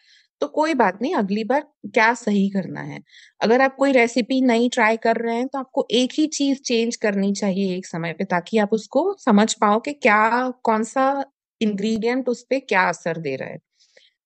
[0.42, 3.00] तो कोई बात नहीं, अगली बार क्या सही करना है।
[3.42, 6.96] अगर आप कोई रेसिपी नई ट्राई कर रहे हैं तो आपको एक ही चीज़ चेंज
[6.98, 11.24] करनी चाहिए एक समय पे, ताकि आप उसको समझ पाओ कि क्या, कौन सा
[11.62, 13.58] इंग्रेडिएंट उस पर क्या असर दे रहा है।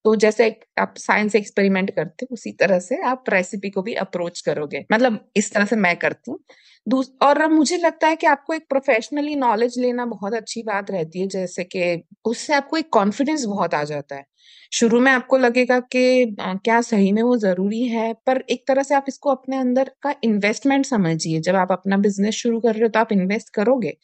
[0.05, 4.41] तो जैसे आप साइंस एक्सपेरिमेंट करते हो, उसी तरह से आप रेसिपी को भी अप्रोच
[4.41, 6.39] करोगे। मतलब इस तरह से मैं करती हूँ।
[7.23, 11.27] और मुझे लगता है कि आपको एक प्रोफेशनली नॉलेज लेना बहुत अच्छी बात रहती है,
[11.27, 14.25] जैसे कि उससे आपको एक कॉन्फिडेंस बहुत आ जाता है।
[14.73, 18.95] शुरू में आपको लगेगा कि क्या सही में वो ज़रूरी है, पर एक तरह से
[18.95, 22.89] आप इसको अपने अंदर का इन्वेस्टमेंट समझिए। जब आप अपना बिज़नेस शुरू कर रहे हो
[22.89, 23.97] तो आप इन्वेस्ट करोगे।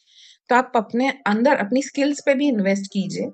[0.50, 3.30] तो आप अपने अंदर, अपनी स्किल्स पे भी इन्वेस्ट कीजिए।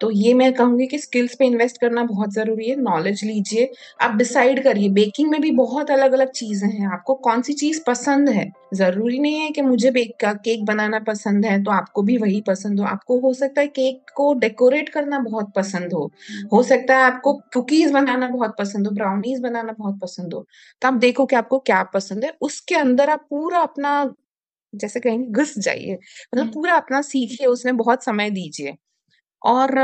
[0.00, 4.14] तो ये मैं कहूँगी कि स्किल्स पे इन्वेस्ट करना बहुत ज़रूरी है। नॉलेज लीजिए। आप
[4.16, 8.28] डिसाइड करिए। बेकिंग में भी बहुत अलग अलग चीज़ें हैं। आपको कौन सी चीज़ पसंद
[8.28, 8.50] है?
[8.74, 12.40] ज़रूरी नहीं है कि मुझे बेक का केक बनाना पसंद है तो आपको भी वही
[12.40, 16.10] पसंद हो। आपको हो सकता है केक को डेकोरेट करना बहुत पसंद हो।
[16.52, 20.44] हो सकता है आपको कुकीज बनाना बहुत पसंद हो ब्राउनीज बनाना बहुत पसंद हो।
[20.82, 23.94] तो आप देखो कि आपको क्या पसंद है। उसके अंदर आप पूरा अपना
[24.72, 28.74] जैसे कहेंगे घुस जाइए। मतलब हम्म। पूरा अपना सीखिए उसमें बहुत समय दीजिए।
[29.44, 29.74] और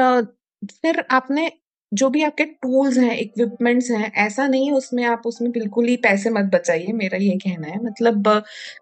[0.73, 1.51] फिर आपने
[1.93, 5.97] जो भी आपके टूल्स हैं इक्विपमेंट्स हैं, ऐसा नहीं है उसमें आप उसमें बिल्कुल ही
[5.99, 8.29] पैसे मत बचाइए, मेरा ये कहना है। मतलब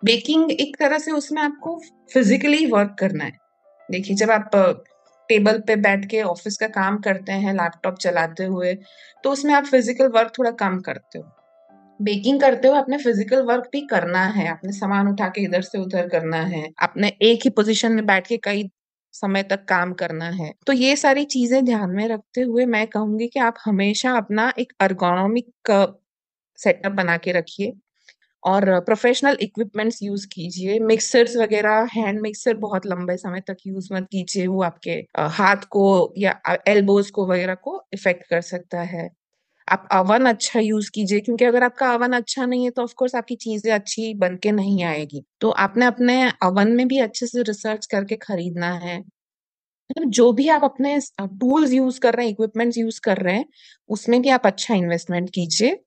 [0.05, 1.79] बेकिंग एक तरह से उसमें आपको
[2.13, 3.33] फिजिकली वर्क करना है।
[3.89, 4.51] देखिए, जब आप
[5.29, 8.75] टेबल पे बैठ के ऑफ़िस का काम करते हैं लैपटॉप चलाते हुए
[9.25, 11.25] तो उसमें आप फ़िज़िकल वर्क थोड़ा कम करते हो।
[12.01, 15.79] बेकिंग करते हुए आपने फ़िज़िकल वर्क भी करना है, आपने सामान उठा के इधर से
[15.79, 18.63] उधर करना है, आपने एक ही पोजीशन में बैठ के कई
[19.21, 23.29] समय तक काम करना है। तो ये सारी चीज़ें ध्यान में रखते हुए मैं कहूँगी
[23.29, 25.73] कि आप हमेशा अपना एक अर्गोनॉमिक
[26.59, 27.73] सेटअप बना के रखिए
[28.43, 34.09] और प्रोफेशनल इक्विपमेंट्स यूज़ कीजिए। मिक्सर्स वगैरह हैंड मिक्सर बहुत लंबे समय तक यूज़ मत
[34.13, 34.93] कीजिए। वो आपके
[35.35, 35.85] हाथ को
[36.19, 39.09] या एल्बोज को वगैरह को इफ़ेक्ट कर सकता है।
[39.69, 43.35] आप अवन अच्छा यूज़ कीजिए, क्योंकि अगर आपका अवन अच्छा नहीं है तो ऑफकोर्स आपकी
[43.39, 47.87] चीज़ें अच्छी बन के नहीं आएगी। तो आपने अपने अवन में भी अच्छे से रिसर्च
[47.89, 48.99] करके खरीदना है।
[49.71, 53.47] मतलब जो भी आप अपने टूल्स यूज़ कर रहे हैं इक्विपमेंट्स यूज़ कर रहे हैं,
[53.91, 55.79] उसमें भी आप अच्छा इन्वेस्टमेंट कीजिए।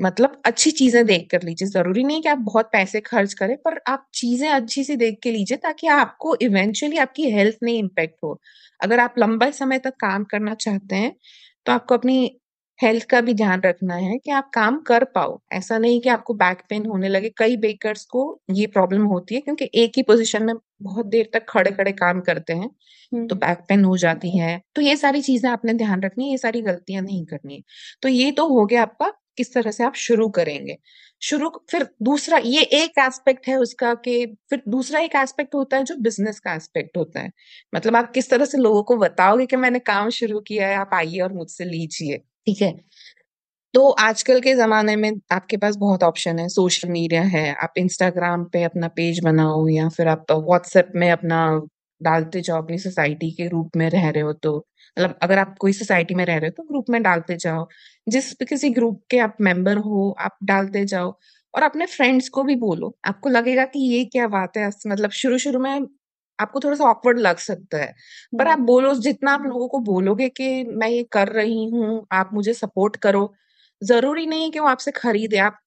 [0.00, 3.80] मतलब अच्छी चीज़ें देख कर लीजिए। ज़रूरी नहीं कि आप बहुत पैसे खर्च करें, पर
[3.88, 8.40] आप चीज़ें अच्छी सी देख के लीजिए, ताकि आपको इवेंचुअली आपकी हेल्थ में इम्पेक्ट हो।
[8.80, 11.14] अगर आप लंबे समय तक काम करना चाहते हैं
[11.66, 12.18] तो आपको अपनी
[12.80, 16.34] हेल्थ का भी ध्यान रखना है कि आप काम कर पाओ। ऐसा नहीं कि आपको
[16.34, 20.42] बैक पेन होने लगे। कई बेकर्स को ये प्रॉब्लम होती है क्योंकि एक ही पोजीशन
[20.44, 22.68] में बहुत देर तक खड़े खड़े काम करते हैं
[23.22, 26.30] तो बैक हम्म। पेन हो जाती है। तो ये सारी चीज़ें आपने ध्यान रखनी है
[26.30, 27.62] ये सारी गलतियाँ नहीं करनी है।
[28.02, 30.76] तो ये तो हो गया आपका किस तरह से आप शुरू करेंगे।
[31.22, 35.84] शुरू फिर दूसरा ये एक एस्पेक्ट है उसका कि फिर दूसरा एक एस्पेक्ट होता है
[35.84, 37.30] जो बिज़नेस का एस्पेक्ट होता है।
[37.72, 40.90] मतलब आप किस तरह से लोगों को बताओगे कि मैंने काम शुरू किया है आप
[40.94, 42.72] आइए और मुझसे लीजिए। ठीक है
[43.74, 48.44] तो आजकल के ज़माने में आपके पास बहुत ऑप्शन है, सोशल मीडिया है, आप इंस्टाग्राम
[48.52, 51.40] पे अपना पेज बनाओ या फिर आप व्हाट्सएप में अपना
[52.00, 54.56] डालते जाओ अपनी सोसाइटी के रूप में रह रहे हो तो
[54.96, 57.66] मतलब अगर आप कोई सोसाइटी में रह रहे हो तो ग्रुप में डालते जाओ।
[58.06, 61.12] जिस किसी ग्रुप के आप मेंबर हो, आप डालते जाओ
[61.54, 65.60] और अपने फ्रेंड्स को भी बोलो। आपको लगेगा कि ये क्या बात है मतलब शुरू-शुरू
[65.60, 65.70] में
[66.40, 67.94] आपको थोड़ा-सा ऑकवर्ड लग सकता है।
[68.38, 72.30] पर आप बोलो जितना आप लोगों को बोलोगे कि मैं ये कर रही हूँ, आप
[72.34, 73.34] मुझे सपोर्ट करो,
[73.82, 75.58] ज़रूरी नहीं है कि वो आपसे खरीदे। आप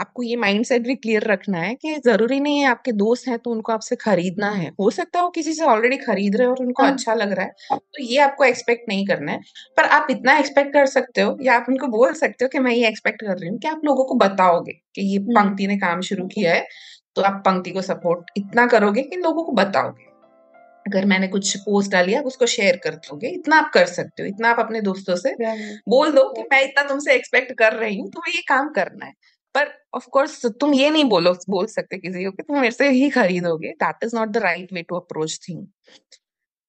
[0.00, 3.50] आपको ये माइंडसेट भी क्लियर रखना है कि ज़रूरी नहीं है आपके दोस्त हैं तो
[3.50, 6.60] उनको आपसे खरीदना है। हो सकता है वो किसी से ऑलरेडी खरीद रहे हो और
[6.60, 9.40] उनको हाँ। अच्छा लग रहा है, तो ये आपको एक्सपेक्ट नहीं करना है।
[9.76, 12.72] पर आप इतना एक्सपेक्ट कर सकते हो या आप उनको बोल सकते हो कि मैं
[12.72, 16.00] ये एक्सपेक्ट कर रही हूँ कि आप लोगों को बताओगे कि ये पंक्ति ने काम
[16.00, 16.66] शुरू किया है,
[17.16, 20.13] तो आप पंक्ति को सपोर्ट इतना करोगे कि लोगों को बताओगे।
[20.86, 24.28] अगर मैंने कुछ पोस्ट डाली आप उसको शेयर कर दोगे। इतना आप कर सकते हो
[24.28, 25.34] इतना आप अपने दोस्तों से
[25.88, 29.12] बोल दो कि मैं इतना तुमसे एक्सपेक्ट कर रही हूँ तुम्हें ये काम करना है।
[29.54, 32.88] पर ऑफ़ कोर्स तुम ये नहीं बोलो बोल सकते किसी को कि तुम मेरे से
[32.90, 35.66] ही खरीदोगे। That is not the right way to approach thing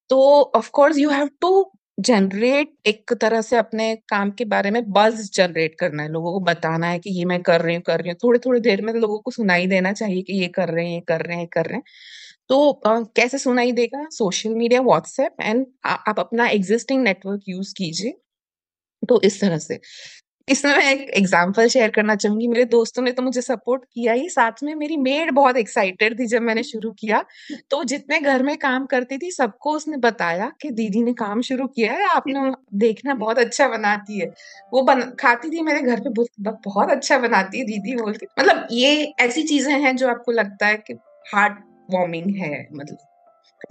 [0.10, 0.20] तो
[0.56, 1.50] of course you have to
[1.98, 6.40] generate एक तरह से अपने काम के बारे में बज जनरेट करना है। लोगों को
[6.46, 8.94] बताना है कि ये मैं कर रही हूँ कर रही हूँ। थोड़ी थोड़ी देर में
[8.94, 11.66] लोगों को सुनाई देना चाहिए कि ये कर रहे हैं ये कर रहे हैं कर
[11.66, 11.84] रहे हैं।
[12.50, 14.08] तो कैसे सुनाई देगा?
[14.12, 18.14] सोशल मीडिया, व्हाट्सएप एंड आप अपना एग्जिस्टिंग नेटवर्क यूज़ कीजिए।
[19.10, 19.80] तो इस तरह से।
[20.50, 24.30] इसमें मैं एक एग्जांपल शेयर करना चाहूँगी। मेरे दोस्तों ने तो मुझे सपोर्ट किया ही।
[24.30, 27.24] साथ में मेरी मेड बहुत एक्साइटेड थी जब मैंने शुरू किया।
[27.72, 31.68] तो जितने घर में काम करती थी, सबको उसने बताया कि दीदी ने काम शुरू
[31.68, 34.34] किया है। आपने देखना बहुत अच्छा बनाती है।
[34.74, 36.24] वो बन, खाती थी मेरे घर पे
[36.66, 40.78] बहुत अच्छा बनाती है दीदी बोलती। मतलब ये ऐसी चीज़ें हैं जो आपको लगता है
[40.78, 40.94] कि
[41.34, 41.60] हार्ट
[41.92, 42.98] वार्मिंग है मतलब।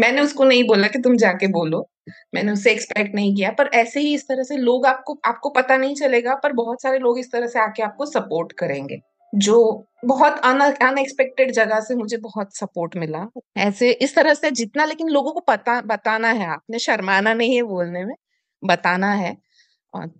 [0.01, 1.87] मैंने उसको नहीं बोला कि तुम जाके बोलो।
[2.35, 5.77] मैंने उससे एक्सपेक्ट नहीं किया, पर ऐसे ही इस तरह से लोग आपको आपको पता
[5.77, 8.99] नहीं चलेगा, पर बहुत सारे लोग इस तरह से आके आपको सपोर्ट करेंगे,
[9.35, 15.09] जो बहुत अनएक्सपेक्टेड जगह से मुझे बहुत सपोर्ट मिला। ऐसे इस तरह से जितना, लेकिन
[15.09, 18.15] लोगों को पता, बताना है, आपने शर्माना नहीं है बोलने में,
[18.63, 19.37] बताना है।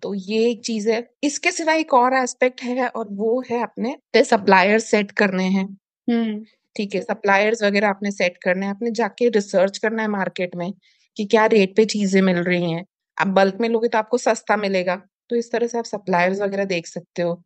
[0.03, 3.97] तो ये एक चीज़ है। इसके सिवा एक और एस्पेक्ट है, और वो है अपने
[4.17, 5.67] सप्लायर सेट करने हैं।
[6.11, 6.45] हम्म।
[6.77, 10.73] ठीक है सप्लायर्स वगैरह आपने सेट करने हैं आपने जाके रिसर्च करना है मार्केट में
[11.17, 12.85] कि क्या रेट पे चीज़ें मिल रही हैं।
[13.19, 14.97] आप बल्क में लोगे तो आपको सस्ता मिलेगा
[15.31, 17.43] तो इस तरह से आप सप्लायर्स वगैरह देख सकते हो।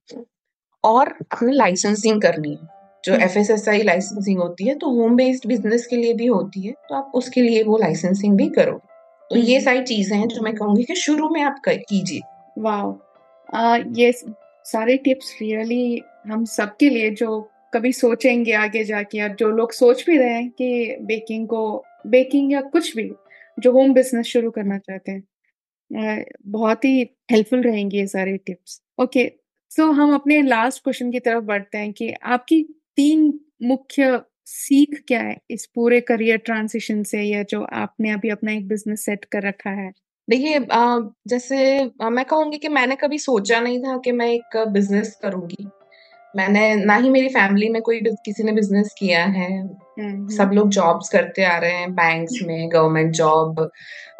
[0.84, 5.16] और अपने लाइसेंसिंग करनी है जो F S S I licensing होती है तो होम
[5.16, 8.80] बेस्ड बिज़नेस के लिए भी होती है तो आप उसके लिए वो लाइसेंसिंग भी करो
[9.30, 12.20] तो ये हम्म। सारी चीज़ें हैं जो मैं कहूँगी कि शुरू में आप कीजिए।
[12.56, 14.12] वाह ये
[14.66, 20.04] सारे टिप्स रियली हम सबके लिए जो कभी सोचेंगे आगे जाके, या जो लोग सोच
[20.06, 21.62] भी रहे हैं कि बेकिंग को
[22.08, 23.10] बेकिंग या कुछ भी,
[23.58, 27.00] जो होम बिज़नेस शुरू करना चाहते हैं बहुत ही
[27.32, 29.30] हेल्पफुल रहेंगे ये सारे टिप्स ओके
[29.70, 32.62] सो हम अपने लास्ट क्वेश्चन की तरफ़ बढ़ते हैं कि आपकी
[32.96, 33.32] तीन
[33.64, 38.68] मुख्य सीख क्या है इस पूरे करियर ट्रांजिशन से, या जो आपने अभी अपना एक
[38.68, 39.90] बिज़नेस सेट कर रखा है?
[40.28, 40.58] देखिए
[41.28, 41.58] जैसे
[42.06, 45.68] मैं कहूँगी कि मैंने कभी सोचा नहीं था कि मैं एक बिज़नेस करूँगी।
[46.38, 50.54] मैंने ना ही मेरी फैमिली में कोई किसी ने बिज़नेस किया है। हम्म, सब हम्म।
[50.54, 53.70] लोग जॉब्स करते आ रहे हैं बैंक्स में गवर्नमेंट जॉब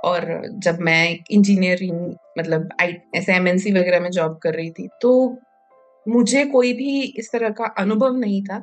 [0.05, 5.13] और जब मैं इंजीनियरिंग मतलब आई ऐसे एमएनसी वगैरह में जॉब कर रही थी तो
[6.07, 8.63] मुझे कोई भी इस तरह का अनुभव नहीं था।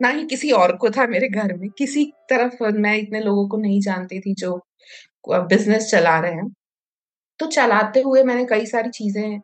[0.00, 3.56] ना ही किसी और को था मेरे घर में किसी तरफ़ मैं इतने लोगों को
[3.56, 4.56] नहीं जानती थी जो
[5.28, 6.48] बिज़नेस चला रहे हैं।
[7.40, 9.40] तो चलाते हुए मैंने कई सारी चीज़ें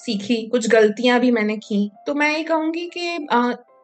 [0.00, 3.26] सीखी कुछ गलतियाँ भी मैंने की तो मैं ये कहूँगी कि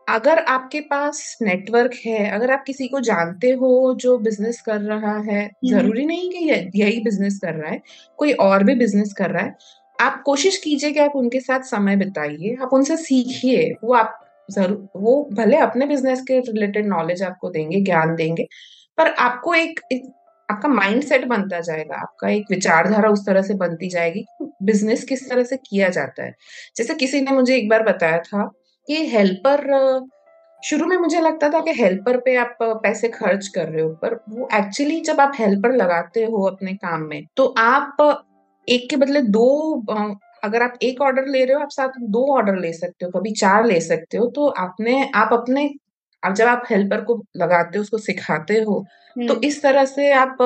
[0.08, 5.16] अगर आपके पास नेटवर्क है अगर आप किसी को जानते हो जो बिज़नेस कर रहा
[5.20, 7.80] है हम्म। ज़रूरी नहीं कि यही बिज़नेस कर रहा है
[8.18, 9.56] कोई और भी बिज़नेस कर रहा है
[9.98, 14.88] आप कोशिश कीजिए कि आप उनके साथ समय बिताइए आप उनसे सीखिए वो आप ज़रूर
[14.96, 18.46] वो भले अपने बिज़नेस के रिलेटेड नॉलेज आपको देंगे ज्ञान देंगे
[18.98, 20.02] पर आपको एक, एक
[20.48, 24.24] आपका माइंड सेट बनता जाएगा, आपका एक विचारधारा उस तरह से बनती जाएगी
[24.62, 26.34] बिज़नेस किस तरह से किया जाता है।
[26.76, 28.44] जैसे किसी ने मुझे एक बार बताया था
[28.88, 29.66] कि हेल्पर
[30.62, 34.14] शुरू में मुझे लगता था कि हेल्पर पे आप पैसे खर्च कर रहे हो, पर
[34.28, 38.24] वो एक्चुअली जब आप हेल्पर लगाते हो अपने काम में तो आप
[38.68, 39.82] एक के बदले दो,
[40.44, 43.32] अगर आप एक ऑर्डर ले रहे हो, आप साथ दो ऑर्डर ले सकते हो, कभी
[43.32, 45.70] चार ले सकते हो तो आपने, आप अपने
[46.22, 48.84] अब जब आप हेल्पर को लगाते हो, उसको सिखाते हो
[49.16, 50.36] तो हम्म। इस तरह से आप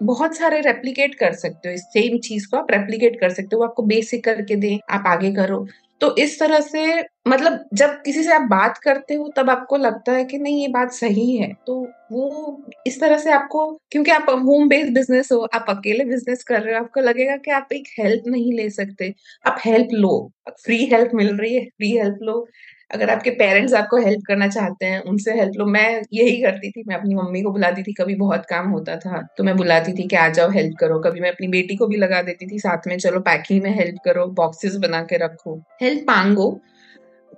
[0.00, 3.62] बहुत सारे रेप्लीकेट कर सकते हो इस सेम चीज़ को आप रेप्लीकेट कर सकते हो
[3.62, 5.66] आपको बेसिक करके दें आप आगे करो।
[6.00, 6.84] तो इस तरह से
[7.28, 10.68] मतलब जब किसी से आप बात करते हो तब आपको लगता है कि नहीं ये
[10.68, 11.74] बात सही है। तो
[12.12, 16.62] वो इस तरह से आपको क्योंकि आप होम बेस्ड बिज़नेस हो आप अकेले बिज़नेस कर
[16.62, 19.12] रहे हो आपको लगेगा कि आप एक हेल्प नहीं ले सकते।
[19.46, 20.30] आप हेल्प लो
[20.64, 22.46] फ्री हेल्प मिल रही है फ्री हेल्प लो।
[22.90, 26.82] अगर आपके पेरेंट्स आपको हेल्प करना चाहते हैं उनसे हेल्प लो। मैं यही करती थी
[26.88, 30.06] मैं अपनी मम्मी को बुलाती थी। कभी बहुत काम होता था तो मैं बुलाती थी
[30.08, 32.86] कि आ जाओ हेल्प करो। कभी मैं अपनी बेटी को भी लगा देती थी साथ
[32.86, 36.50] में चलो पैकिंग में हेल्प करो बॉक्सेस बना के रखो। हेल्प मांगो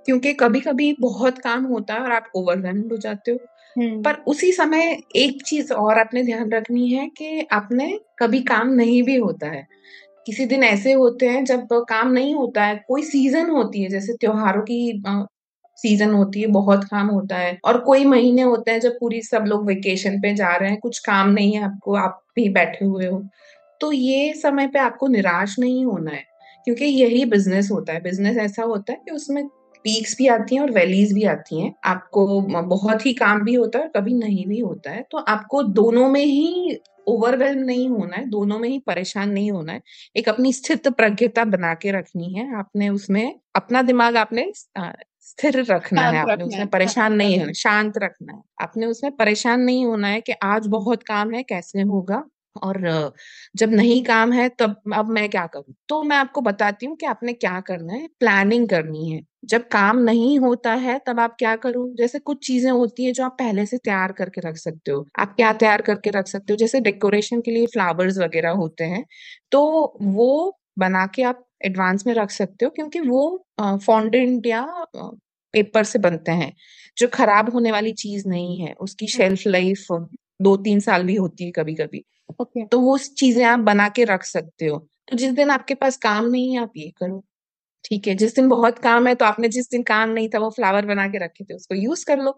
[0.05, 3.37] क्योंकि कभी कभी बहुत काम होता है और आप ओवरवेल्ड हो जाते हो।
[3.77, 8.73] हम्म। पर उसी समय एक चीज़ और आपने ध्यान रखनी है कि आपने कभी काम
[8.73, 9.67] नहीं भी होता है।
[10.25, 14.13] किसी दिन ऐसे होते हैं जब काम नहीं होता है कोई सीज़न होती है जैसे
[14.13, 15.03] त्योहारों की
[15.77, 19.45] सीज़न होती है, बहुत काम होता है। और कोई महीने होते हैं जब पूरी सब
[19.47, 23.07] लोग वेकेशन पे जा रहे हैं, कुछ काम नहीं है आपको, आप भी बैठे हुए
[23.07, 23.23] हो।
[23.81, 26.23] तो ये समय पे आपको निराश नहीं होना है,
[26.65, 29.45] क्योंकि यही बिज़नेस होता है। बिज़नेस ऐसा होता है कि उसमें
[29.85, 33.79] पीक्स भी आती हैं और वैलीज भी आती हैं। आपको बहुत ही काम भी होता
[33.79, 38.25] है कभी नहीं भी होता है। तो आपको दोनों में ही ओवरवेल्म नहीं होना है,
[38.25, 39.81] दोनों में ही परेशान नहीं होना है।
[40.15, 44.51] एक अपनी स्थित प्रज्ञता बना के रखनी है। आपने उसमें अपना दिमाग आपने
[45.25, 49.85] स्थिर रखना है आपने उसमें परेशान नहीं होना शांत रखना है। आपने उसमें परेशान नहीं
[49.85, 52.23] होना है कि आज बहुत काम है कैसे होगा?
[52.55, 52.77] और
[53.57, 55.73] जब नहीं काम है तब अब मैं क्या करूँ?
[55.89, 59.97] तो मैं आपको बताती हूँ कि आपने क्या करना है प्लानिंग करनी है। जब काम
[60.01, 61.87] नहीं होता है तब आप क्या करो?
[61.97, 65.33] जैसे कुछ चीज़ें होती है जो आप पहले से तैयार करके रख सकते हो। आप
[65.35, 66.57] क्या तैयार करके रख सकते हो?
[66.57, 69.03] जैसे डेकोरेशन के लिए फ्लावर्स वगैरह होते हैं
[69.51, 69.63] तो
[70.03, 73.21] वो बना के आप एडवांस में रख सकते हो क्योंकि वो
[73.79, 74.61] फॉन्डेंट या
[75.53, 76.51] पेपर से बनते हैं
[76.97, 79.85] जो खराब होने वाली चीज़ नहीं है। उसकी शेल्फ लाइफ
[80.41, 82.69] दो तीन साल भी होती है कभी कभी okay.
[82.71, 86.25] तो वो चीज़ें आप बना के रख सकते हो। तो जिस दिन आपके पास काम
[86.27, 87.23] नहीं है आप ये करो।
[87.85, 90.49] ठीक है जिस दिन बहुत काम है तो आपने जिस दिन काम नहीं था वो
[90.51, 92.31] फ्लावर बना के रखे थे उसको यूज़ कर लो।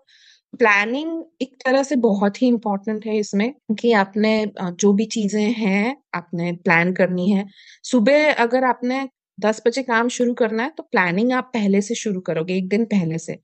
[0.56, 5.96] प्लानिंग एक तरह से बहुत ही इम्पोर्टेंट है इसमें कि आपने जो भी चीज़ें हैं
[6.16, 7.46] आपने प्लान करनी है
[7.84, 12.20] सुबह अगर आपने दस बजे काम शुरू करना है तो प्लानिंग आप पहले से शुरू
[12.22, 13.38] करोगे एक दिन पहले से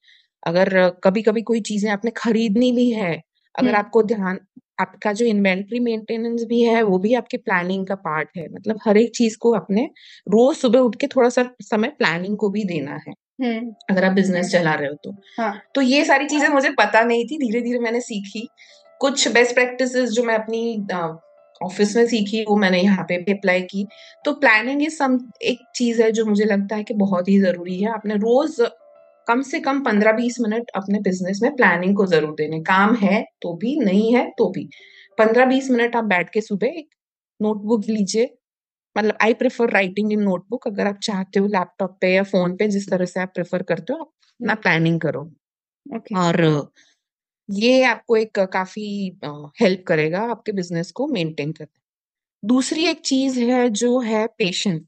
[0.44, 3.12] अगर कभी कभी कोई चीज़ें आपने खरीदनी भी है
[3.56, 4.40] अगर हम्म। आपको ध्यान
[4.80, 8.98] आपका जो इन्वेंट्री मेंटेनेंस भी है वो भी आपके प्लानिंग का पार्ट है मतलब हर
[8.98, 9.84] एक चीज़ को अपने
[10.28, 14.52] रोज सुबह उठ के थोड़ा सा समय प्लानिंग को भी देना है। अगर आप बिज़नेस
[14.52, 17.80] चला रहे हो तो। हाँ। तो ये सारी चीज़ें मुझे पता नहीं थी धीरे धीरे
[17.80, 18.48] मैंने सीखी।
[19.02, 20.86] कुछ बेस्ट प्रैक्टिस जो मैं अपनी
[21.62, 23.86] ऑफ़िस में सीखी वो मैंने यहाँ पे भी अप्लाई की।
[24.26, 27.80] तो प्लानिंग इज़ सम एक चीज़ है जो मुझे लगता है कि बहुत ही ज़रूरी
[27.82, 28.56] है। आपने रोज
[29.28, 33.24] कम से कम पंद्रह बीस मिनट अपने बिज़नेस में प्लानिंग को ज़रूर देने। काम है
[33.42, 34.68] तो भी नहीं है तो भी।
[35.18, 36.90] पंद्रह बीस मिनट आप बैठ के सुबह एक
[37.40, 38.26] नोटबुक लीजिए
[38.96, 42.68] मतलब I prefer writing in notebook अगर आप चाहते हो लैपटॉप पे या फ़ोन पे
[42.70, 44.08] जिस तरह से आप प्रेफर करते हो आप
[44.40, 45.24] अपना प्लानिंग करो।
[45.86, 46.18] Okay.
[46.18, 46.42] और
[47.50, 48.86] ये आपको एक काफ़ी
[49.62, 51.80] हेल्प करेगा आपके बिज़नेस को मेंटेन करने।
[52.44, 54.82] दूसरी एक चीज़ है जो है पेशेंस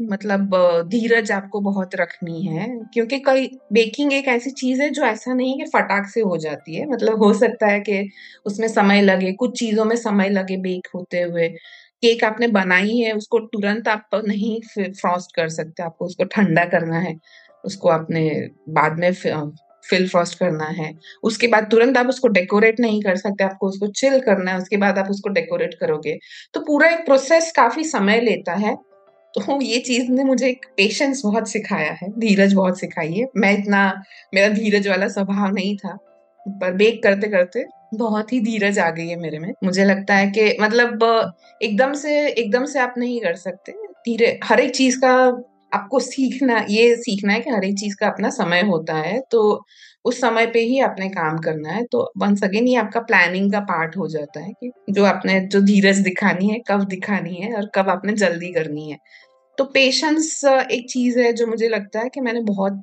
[0.00, 0.54] मतलब
[0.88, 5.56] धीरज आपको बहुत रखनी है क्योंकि कई बेकिंग एक ऐसी चीज़ है जो ऐसा नहीं
[5.58, 8.08] कि फटाक से हो जाती है। मतलब हो सकता है कि
[8.46, 11.48] उसमें समय लगे कुछ चीज़ों में समय लगे बेक होते हुए।
[12.02, 14.60] केक आपने बनाई है, उसको तुरंत आप नहीं
[14.90, 17.16] फ्रॉस्ट कर सकते, आपको उसको ठंडा करना है,
[17.64, 18.30] उसको आपने
[18.68, 23.44] बाद में फिल फ्रॉस्ट करना है। उसके बाद तुरंत आप उसको डेकोरेट नहीं कर सकते,
[23.44, 26.18] आपको उसको चिल करना है, उसके बाद आप उसको डेकोरेट करोगे।
[26.54, 28.76] तो पूरा एक प्रोसेस काफ़ी समय लेता है।
[29.34, 33.52] तो ये चीज़ ने मुझे एक पेशेंस बहुत सिखाया है, धीरज बहुत सिखाई है। मैं
[33.58, 34.02] इतना,
[34.34, 35.96] मेरा धीरज वाला स्वभाव नहीं था,
[36.46, 40.26] पर बेक करते करते बहुत ही धीरज आ गई है मेरे में। मुझे लगता है
[40.30, 41.04] कि मतलब
[41.62, 43.72] एकदम से एकदम से आप नहीं कर सकते।
[44.04, 45.12] धीरे, हर एक चीज़ का
[45.74, 49.40] आपको सीखना, ये सीखना है कि हर एक चीज़ का अपना समय होता है तो
[50.04, 53.60] उस समय पे ही आपने काम करना है। तो वंस अगेन ये आपका प्लानिंग का
[53.60, 57.70] पार्ट हो जाता है कि जो आपने, जो धीरज दिखानी है, कब दिखानी है और
[57.74, 58.98] कब आपने जल्दी करनी है।
[59.58, 62.82] तो पेशेंस एक चीज़ है जो मुझे लगता है कि मैंने बहुत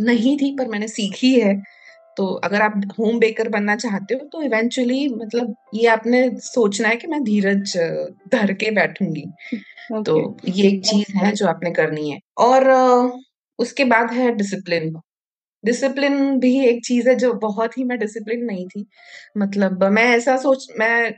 [0.00, 1.54] नहीं थी पर मैंने सीखी है।
[2.16, 6.96] तो अगर आप होम बेकर बनना चाहते हो तो इवेंचुअली मतलब ये आपने सोचना है
[6.96, 7.76] कि मैं धीरज
[8.32, 9.24] धर के बैठूँगी।
[9.92, 10.04] okay.
[10.06, 12.70] तो ये एक चीज़ है जो आपने करनी है। और
[13.58, 14.94] उसके बाद है डिसिप्लिन
[15.64, 18.86] डिसिप्लिन भी एक चीज़ है जो बहुत ही मैं डिसिप्लिन नहीं थी।
[19.38, 21.12] मतलब मैं ऐसा सोच मैं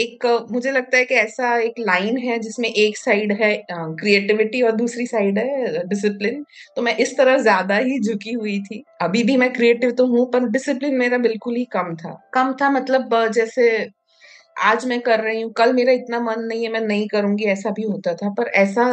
[0.00, 4.72] एक, मुझे लगता है कि ऐसा एक लाइन है जिसमें एक साइड है क्रिएटिविटी और
[4.74, 6.44] दूसरी साइड है डिसिप्लिन
[6.76, 10.26] तो मैं इस तरह ज़्यादा ही झुकी हुई थी। अभी भी मैं क्रिएटिव तो हूँ,
[10.32, 13.70] पर डिसिप्लिन मेरा बिल्कुल ही कम था। कम था मतलब जैसे
[14.62, 17.70] आज मैं कर रही हूँ, कल मेरा इतना मन नहीं है, मैं नहीं करूँगी, ऐसा
[17.70, 18.84] भी होता था। पर ऐसा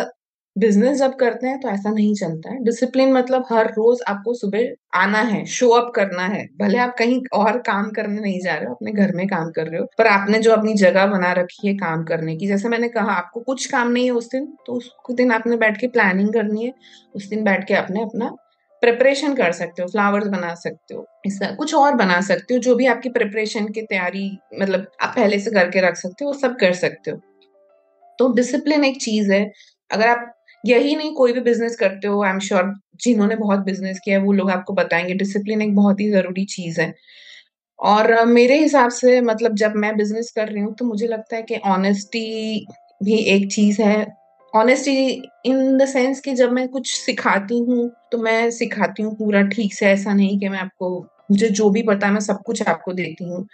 [0.58, 4.67] बिज़नेस जब करते हैं तो ऐसा नहीं चलता है। डिसिप्लिन मतलब हर रोज आपको सुबह
[4.93, 8.65] आना है शो अप करना है। भले आप कहीं और काम करने नहीं जा रहे
[8.65, 11.67] हो, अपने घर में काम कर रहे हो, पर आपने जो अपनी जगह बना रखी
[11.67, 14.74] है काम करने की, जैसे मैंने कहा, आपको कुछ काम नहीं है उस दिन तो
[14.74, 16.74] उस दिन आपने बैठ के प्लानिंग करनी है,
[17.15, 18.36] उस दिन बैठ के आपने अपना
[18.84, 22.76] प्रिपरेशन कर सकते हो फ्लावर्स बना सकते हो इसका कुछ और बना सकते हो, जो
[22.76, 24.30] भी आपकी प्रिपरेशन की तैयारी
[24.62, 27.17] मतलब आप पहले से करके रख सकते हो, वो सब कर सकते हो।
[28.20, 29.43] तो डिसिप्लिन एक चीज़ है।
[29.89, 34.00] अगर आप यही नहीं, कोई भी बिज़नेस करते हो आई एम श्योर जिन्होंने बहुत बिज़नेस
[34.06, 36.93] किया है, वो लोग आपको बताएँगे डिसिप्लिन एक बहुत ही ज़रूरी चीज़ है।
[37.80, 41.41] और मेरे हिसाब से मतलब जब मैं बिज़नेस कर रही हूँ तो मुझे लगता है
[41.43, 42.67] कि ऑनेस्टी
[43.02, 44.06] भी एक चीज़ है।
[44.54, 44.93] ऑनेस्टी
[45.46, 49.74] इन द सेंस कि जब मैं कुछ सिखाती हूँ तो मैं सिखाती हूँ पूरा, ठीक
[49.76, 52.94] से ऐसा नहीं कि मैं आपको मुझे जो भी पता है, मैं सब कुछ आपको
[52.94, 53.46] देती हूँ।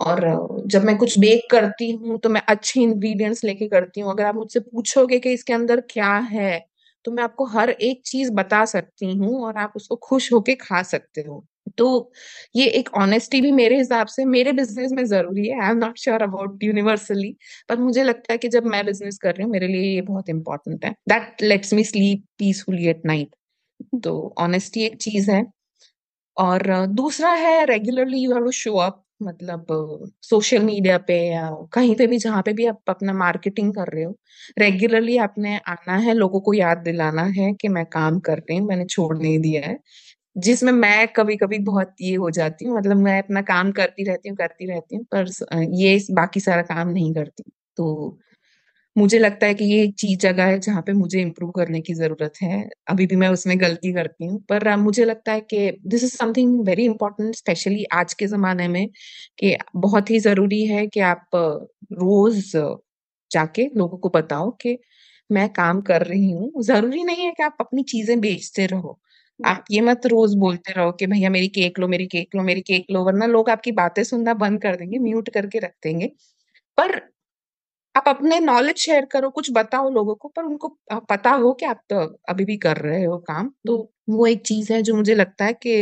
[0.00, 4.24] और जब मैं कुछ बेक करती हूँ तो मैं अच्छे इंग्रेडिएंट्स लेके करती हूँ। अगर
[4.26, 6.60] आप मुझसे पूछोगे कि इसके अंदर क्या है
[7.04, 10.82] तो मैं आपको हर एक चीज़ बता सकती हूँ और आप उसको खुश होके खा
[10.84, 11.44] सकते हो।
[11.78, 12.12] तो
[12.56, 15.98] ये एक ऑनेस्टी भी मेरे हिसाब से, मेरे बिज़नेस में ज़रूरी है। I am not
[15.98, 17.34] sure about universally
[17.68, 20.28] पर मुझे लगता है कि जब मैं बिज़नेस कर रही हूँ, मेरे लिए ये बहुत
[20.30, 23.34] इंपॉर्टेंट है। That lets me sleep peacefully at night
[24.04, 25.44] तो ऑनेस्टी एक चीज़ है।
[26.36, 29.66] और दूसरा है regularly you have to show up मतलब
[30.22, 34.04] सोशल मीडिया पे या कहीं पे भी जहाँ पे भी आप अपना मार्केटिंग कर रहे
[34.04, 34.14] हो
[34.58, 38.66] रेगुलरली आपने आना है, लोगों को याद दिलाना है कि मैं काम कर रही हूँ,
[38.68, 39.78] मैंने छोड़ नहीं दिया है।
[40.36, 44.28] जिसमें मैं कभी कभी बहुत ये हो जाती हूँ मतलब मैं अपना काम करती रहती
[44.28, 45.26] हूँ, करती रहती हूँ, पर
[45.76, 47.44] ये बाकी सारा काम नहीं करती
[47.78, 48.18] तो
[48.96, 51.94] मुझे लगता है कि ये एक चीज़ जगह है जहाँ पे मुझे इम्प्रूव करने की
[51.94, 56.04] ज़रूरत है। अभी भी मैं उसमें गलती करती हूँ पर मुझे लगता है कि this
[56.04, 58.86] is something very important specially आज के जमाने में
[59.38, 61.26] कि बहुत ही ज़रूरी है कि आप
[61.94, 62.52] रोज
[63.30, 64.78] जाके लोगों को बताओ कि
[65.30, 68.98] मैं काम कर रही हूँ। ज़रूरी नहीं है कि आप अपनी चीज़ें बेचते रहो।
[69.40, 72.60] आप ये मत रोज बोलते रहो कि भैया मेरी केक लो मेरी केक लो मेरी
[72.62, 76.06] केक लो वरना लोग आपकी बातें सुनना बंद कर देंगे म्यूट करके रख देंगे।
[76.78, 77.00] पर
[77.94, 80.68] आप अपने नॉलेज शेयर करो कुछ बताओ लोगों को पर उनको
[81.10, 81.96] पता हो कि आप तो
[82.30, 83.76] अभी भी कर रहे हो काम तो
[84.10, 85.74] वो एक चीज़ है जो मुझे लगता है कि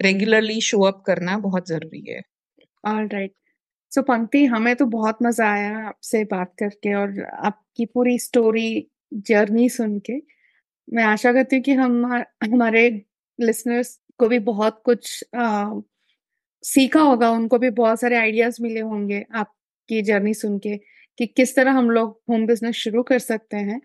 [0.00, 2.20] रेगुलरली शो अप करना बहुत ज़रूरी है।
[2.84, 3.34] ऑल राइट
[3.92, 8.68] सो पंक्ति हमें तो बहुत मज़ा आया आपसे बात करके और आपकी पूरी स्टोरी
[9.28, 10.18] जर्नी सुन के।
[10.88, 12.04] मैं आशा करती हूँ कि हम
[12.44, 12.88] हमारे
[13.38, 15.70] लिसनर्स को भी बहुत कुछ आ,
[16.64, 20.78] सीखा होगा उनको भी बहुत सारे आइडियाज़ मिले होंगे आपकी जर्नी सुन के।
[21.18, 23.80] कि किस तरह हम लोग होम बिज़नेस शुरू कर सकते हैं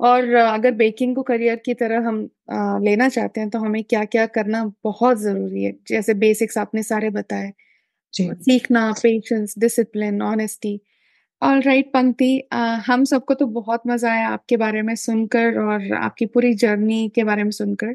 [0.00, 4.04] और अगर बेकिंग को करियर की तरह हम आ, लेना चाहते हैं तो हमें क्या
[4.06, 7.52] क्या करना बहुत ज़रूरी है। जैसे बेसिक्स आपने सारे बताए।
[8.14, 10.80] सीखना patience discipline honesty
[11.42, 12.32] all right Pankti
[12.86, 17.24] हम सबको तो बहुत मज़ा आया आपके बारे में सुनकर और आपकी पूरी जर्नी के
[17.24, 17.94] बारे में सुनकर।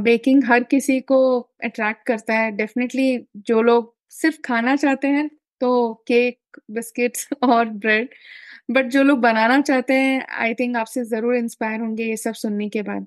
[0.00, 1.18] बेकिंग हर किसी को
[1.64, 5.28] अट्रैक्ट करता है। डेफिनेटली जो लोग सिर्फ़ खाना चाहते हैं
[5.60, 6.38] तो केक,
[6.70, 8.08] बिस्किट्स और ब्रेड।
[8.70, 12.68] बट जो लोग बनाना चाहते हैं, आई थिंक आपसे ज़रूर इंस्पायर होंगे ये सब सुनने
[12.68, 13.06] के बाद।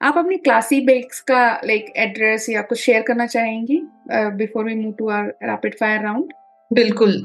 [0.00, 3.80] आप अपनी क्लासी बेक्स का लाइक एड्रेस या कुछ शेयर करना चाहेंगी
[4.10, 6.32] before we move to our rapid fire round
[6.70, 7.22] बिल्कुल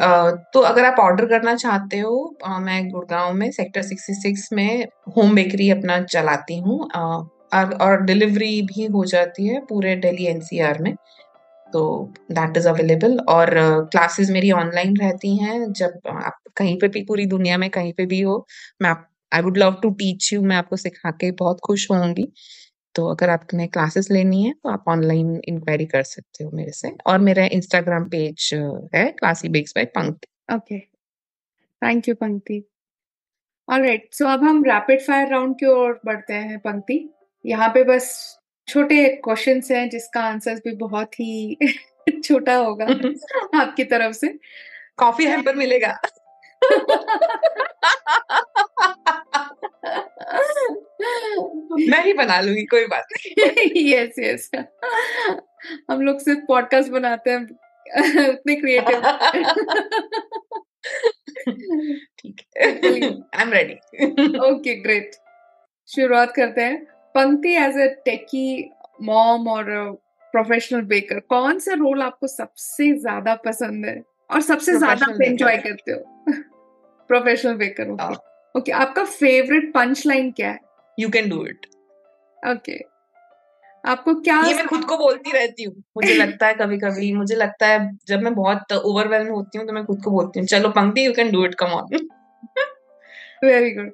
[0.53, 4.85] तो अगर आप ऑर्डर करना चाहते हो मैं गुड़गांव में सेक्टर 66 में
[5.17, 6.79] होम बेकरी अपना चलाती हूँ।
[7.55, 10.93] और डिलीवरी भी हो जाती है पूरे दिल्ली एनसीआर में।
[11.73, 11.81] तो
[12.31, 13.49] दैट इज़ अवेलेबल और
[13.91, 18.05] क्लासेस मेरी ऑनलाइन रहती हैं। जब आप कहीं पे भी पूरी दुनिया में कहीं पे
[18.05, 18.45] भी हो,
[18.81, 18.95] मैं
[19.31, 22.31] I would love to teach you मैं आपको सिखा के बहुत खुश होंगी।
[22.95, 26.91] तो अगर आपने क्लासेस लेनी है तो आप ऑनलाइन इंक्वायरी कर सकते हो मेरे से।
[27.07, 28.49] और मेरा इंस्टाग्राम पेज
[28.95, 32.63] है Classy Bakes by Pankti okay thank you Pankti
[33.67, 36.97] alright so अब हम रैपिड फायर राउंड की ओर बढ़ते हैं पंक्ति
[37.45, 38.13] यहाँ पे बस
[38.67, 41.57] छोटे क्वेश्चंस हैं जिसका आंसर भी बहुत ही
[42.23, 42.85] छोटा होगा
[43.61, 44.27] आपकी तरफ़ से।
[44.97, 45.97] कॉफ़ी हेम्पर मिलेगा।
[51.79, 54.49] मैं ही बना लूँगी कोई बात नहीं। यस यस
[55.91, 59.01] हम लोग सिर्फ़ पॉडकास्ट बनाते हैं उतने क्रिएटिव
[62.19, 65.15] ठीक है I am ready okay great
[65.89, 68.71] शुरुआत करते हैं। Pankti as a techie
[69.03, 69.65] mom और
[70.33, 74.01] प्रोफेशनल बेकर कौन सा रोल आपको सबसे ज़्यादा पसंद है?
[74.29, 75.99] और सबसे ज़्यादा आप एंजॉय करते हो?
[77.09, 78.15] प्रोफेशनल बेकर ओके
[78.55, 80.59] ओके आपका फेवरेट पंच लाइन क्या है?
[80.97, 81.65] You can do it
[82.43, 82.79] okay
[83.83, 87.35] आपको क्या ये मैं खुद को बोलती रहती हूँ। मुझे लगता है कभी कभी मुझे
[87.35, 90.69] लगता है जब मैं बहुत ओवरवेलम होती हूँ तो मैं खुद को बोलती हूँ चलो
[90.71, 92.07] Pankti you can do it come on
[93.43, 93.91] very good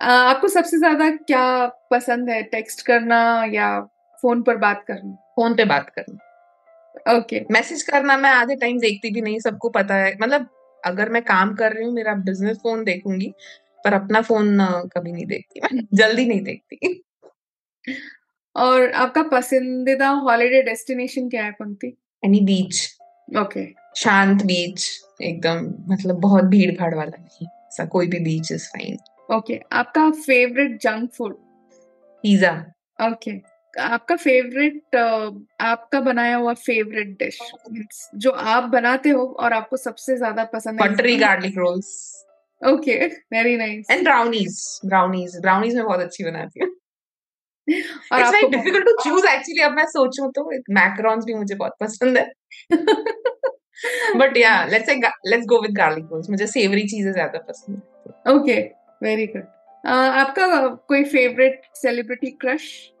[0.00, 2.42] आपको सबसे ज़्यादा क्या पसंद है?
[2.42, 3.80] टेक्स्ट करना या
[4.22, 5.14] फ़ोन पर बात करना?
[5.36, 7.52] फ़ोन पे बात करना। ओके। okay.
[7.52, 10.48] मैसेज करना मैं आधे टाइम देखती भी नहीं सबको पता है। मतलब
[10.84, 13.32] अगर मैं काम कर रही हूँ मेरा बिज़नेस फ़ोन देखूँगी
[13.84, 14.58] पर अपना फ़ोन
[14.96, 17.02] कभी नहीं देखती मैं। जल्दी नहीं देखती।
[18.56, 21.96] और आपका पसंदीदा हॉलीडे डेस्टिनेशन क्या है पंक्ति?
[22.24, 22.88] Any beach
[23.38, 23.66] okay.
[23.96, 24.88] शांत बीच
[25.22, 28.96] एकदम मतलब बहुत भीड़ भाड़ वाला नहीं। ऐसा कोई भी बीच इज़ फाइन
[29.28, 31.34] ओके आपका favourite junk food
[32.24, 32.52] pizza
[33.08, 33.32] okay
[33.74, 34.96] आपका फेवरेट
[35.60, 37.38] आपका बनाया हुआ फेवरेट डिश
[38.14, 41.90] जो आप बनाते हो और आपको सबसे ज़्यादा पसंद है buttery garlic rolls
[42.62, 46.70] okay very nice and brownies brownies brownies मैं बहुत अच्छी बनाती हूँ.
[48.12, 51.72] और it's very difficult to choose actually अब मैं सोचूं तो मैकरॉन्स भी मुझे बहुत
[51.80, 52.26] पसंद है.
[54.16, 54.94] बट या let's say
[55.30, 58.34] let's go with garlic rolls मुझे सेवरी चीज़ें ज़्यादा पसंद है.
[58.34, 59.46] ओके वेरी गुड
[59.86, 60.46] आपका
[60.88, 62.92] कोई फेवरेट सेलिब्रिटी क्रश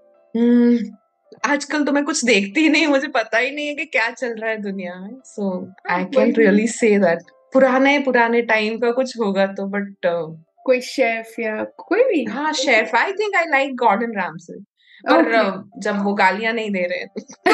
[1.46, 4.34] आजकल तो मैं कुछ देखती ही नहीं मुझे पता ही नहीं है कि क्या चल
[4.34, 5.50] रहा है दुनिया में so
[5.90, 10.80] I can really say that पुराने पुराने टाइम का कुछ होगा तो बट uh, कोई
[10.80, 12.24] शेफ या कोई भी?
[12.24, 14.58] हाँ chef I think I like Gordon Ramsay
[15.12, 15.34] okay.
[15.34, 17.52] uh, जब वो गालियाँ नहीं दे रहे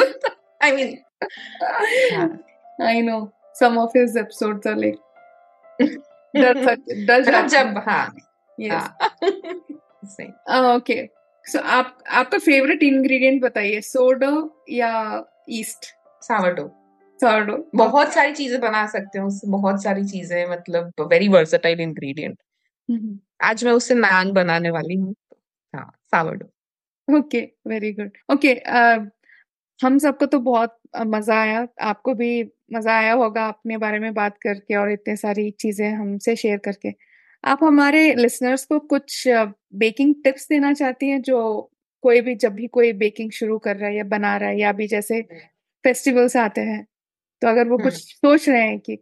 [0.63, 2.37] I mean
[2.81, 3.19] I know
[3.59, 4.95] some of his episodes are like
[6.35, 8.15] डर जब हाँ।
[10.75, 11.05] ओके
[11.45, 14.31] सो आप आपका फेवरेट इंग्रेडिएंट बताइए सोडो
[14.69, 15.85] या ईस्ट
[16.21, 16.67] सावरडो
[17.19, 22.37] सावरडो बहुत सारी चीज़ें बना सकते हैं उससे बहुत सारी चीज़ें मतलब वेरी वर्सेटाइल इंग्रेडिएंट
[23.43, 25.15] आज मैं उससे नान बनाने वाली हूँ
[25.73, 28.53] हाँ sourdough okay very good okay
[29.79, 32.43] हम सबको तो बहुत मज़ा आया आपको भी
[32.73, 36.89] मज़ा आया होगा अपने बारे में बात करके और इतने सारी चीज़ें हमसे शेयर करके।
[37.45, 39.23] आप हमारे लिसनर्स को कुछ
[39.75, 41.39] बेकिंग टिप्स देना चाहती हैं जो
[42.03, 44.71] कोई भी जब भी कोई बेकिंग शुरू कर रहा है या बना रहा है या
[44.71, 45.21] भी जैसे
[45.85, 46.85] फेस्टिवल्स आते हैं
[47.41, 48.97] तो अगर वो कुछ हम्म। सोच रहे हैं कि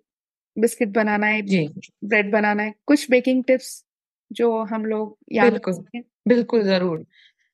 [0.58, 3.84] बिस्किट बनाना है ब्रेड बनाना है कुछ बेकिंग टिप्स
[4.32, 7.06] जो हम लोग याद बिल्कुल बिल्कुल ज़रूर।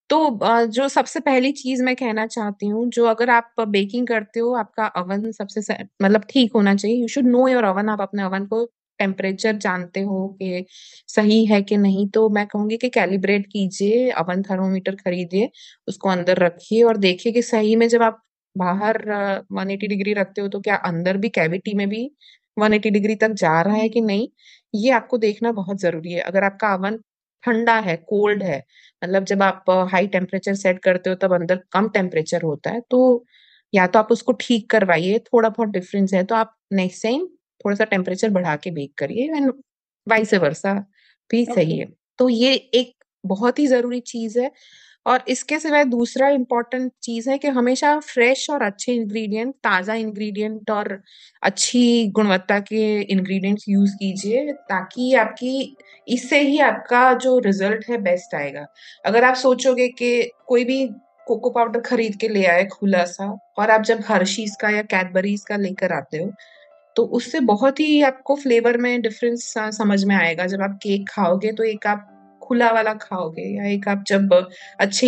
[0.09, 4.53] तो जो सबसे पहली चीज़ मैं कहना चाहती हूँ जो अगर आप बेकिंग करते हो
[4.53, 5.61] आपका अवन सबसे
[6.01, 8.63] मतलब ठीक होना चाहिए। You should know your oven आप अपने अवन को
[8.99, 10.65] टेम्परेचर जानते हो कि
[11.09, 15.49] सही है कि नहीं तो मैं कहूँगी कि कैलिब्रेट कीजिए, अवन थर्मोमीटर खरीदिए,
[15.87, 18.21] उसको अंदर रखिए और देखिए कि सही में जब आप
[18.55, 18.97] बाहर
[19.53, 22.09] वन एटी डिग्री रखते हो तो क्या अंदर भी कैविटी में भी
[22.57, 24.27] वन एटी डिग्री तक जा रहा है कि नहीं?
[24.73, 26.97] ये आपको देखना बहुत ज़रूरी है। अगर आपका अवन
[27.43, 28.57] ठंडा है कोल्ड है
[29.01, 33.25] मतलब जब आप हाई टेम्परेचर सेट करते हो तब अंदर कम टेम्परेचर होता है तो
[33.73, 37.27] या तो आप उसको ठीक करवाइए, थोड़ा बहुत डिफरेंस है तो आप नेक्स्ट टाइम
[37.66, 39.51] थोड़ा सा टेम्परेचर बढ़ा के बेक करिए एंड
[40.07, 40.74] वाइस वर्सा
[41.30, 41.55] भी okay.
[41.55, 41.88] सही है
[42.20, 42.93] तो ये एक
[43.24, 44.51] बहुत ही ज़रूरी चीज़ है
[45.05, 50.72] और इसके सिवाय दूसरा इम्पोर्टेंट चीज़ है कि हमेशा फ्रेश और अच्छे इंग्रेडिएंट ताज़ा इंग्रेडिएंट
[50.72, 51.01] और
[51.43, 55.76] अच्छी गुणवत्ता के इंग्रेडिएंट्स यूज़ कीजिए ताकि आपकी
[56.07, 58.66] इससे ही आपका जो रिज़ल्ट है बेस्ट आएगा
[59.05, 60.12] अगर आप सोचोगे कि
[60.47, 60.86] कोई भी
[61.28, 63.26] कोको पाउडर खरीद के ले आए खुला सा
[63.60, 66.32] और आप जब हर्शीज का या कैडबरीज का लेकर आते हो
[66.95, 71.51] तो उससे बहुत ही आपको फ्लेवर में डिफरेंस समझ में आएगा। जब आप केक खाओगे
[71.51, 72.05] तो एक आप
[72.43, 74.33] खुला वाला खाओगे या एक आप जब
[74.79, 75.07] अच्छे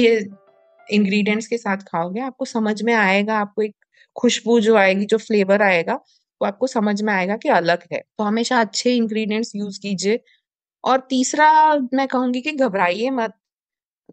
[0.87, 3.75] इंग्रेडिएंट्स के साथ खाओगे, आपको समझ में आएगा, आपको एक
[4.15, 8.23] खुशबू जो आएगी, जो फ्लेवर आएगा, वो आपको समझ में आएगा कि अलग है। तो
[8.23, 10.19] हमेशा अच्छे इंग्रेडिएंट्स यूज़ कीजिए।
[10.83, 13.33] और तीसरा, मैं कहूँगी कि घबराइए मत।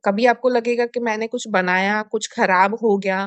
[0.04, 3.26] कभी आपको लगेगा कि मैंने कुछ बनाया, कुछ खराब हो गया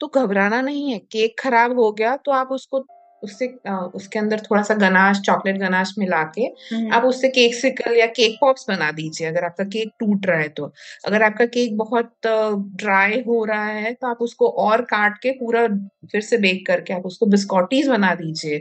[0.00, 2.86] तो घबराना नहीं है। केक खराब हो गया तो आप उसको
[3.26, 3.46] उससे
[3.96, 8.06] उसके अंदर थोड़ा सा गनाश चॉकलेट गनाश मिला के हम्म। आप उससे केक सिकल या
[8.16, 10.72] केक पॉप्स बना दीजिए अगर आपका केक टूट रहा है तो।
[11.06, 15.66] अगर आपका केक बहुत ड्राई हो रहा है तो आप उसको और काट के पूरा
[16.12, 18.60] फिर से बेक करके आप उसको बिस्कॉटीज बना दीजिए।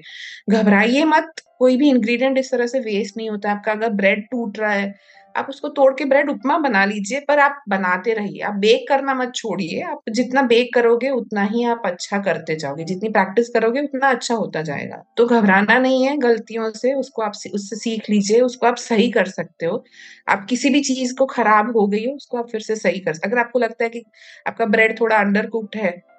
[0.52, 4.60] घबराइए मत कोई भी इंग्रेडिएंट इस तरह से वेस्ट नहीं होता आपका अगर ब्रेड टूट
[4.60, 4.94] रहा है
[5.36, 9.14] आप उसको तोड़ के ब्रेड उपमा बना लीजिए, पर आप बनाते रहिए। आप बेक करना
[9.14, 13.82] मत छोड़िए। आप जितना बेक करोगे, उतना ही आप अच्छा करते जाओगे। जितनी प्रैक्टिस करोगे,
[13.82, 18.42] उतना अच्छा होता जाएगा। तो घबराना नहीं है गलतियों से। उसको आप उससे सीख लीजिए।
[18.42, 19.86] उसको आप सही कर सकते हो।
[20.30, 23.14] आप किसी भी चीज़ को खराब हो गई हो, उसको आप फिर से सही कर
[23.14, 24.04] सकते अगर आपको लगता है कि
[24.48, 26.15] आपका ब्रेड थोड़ा अंडर कुक्ड है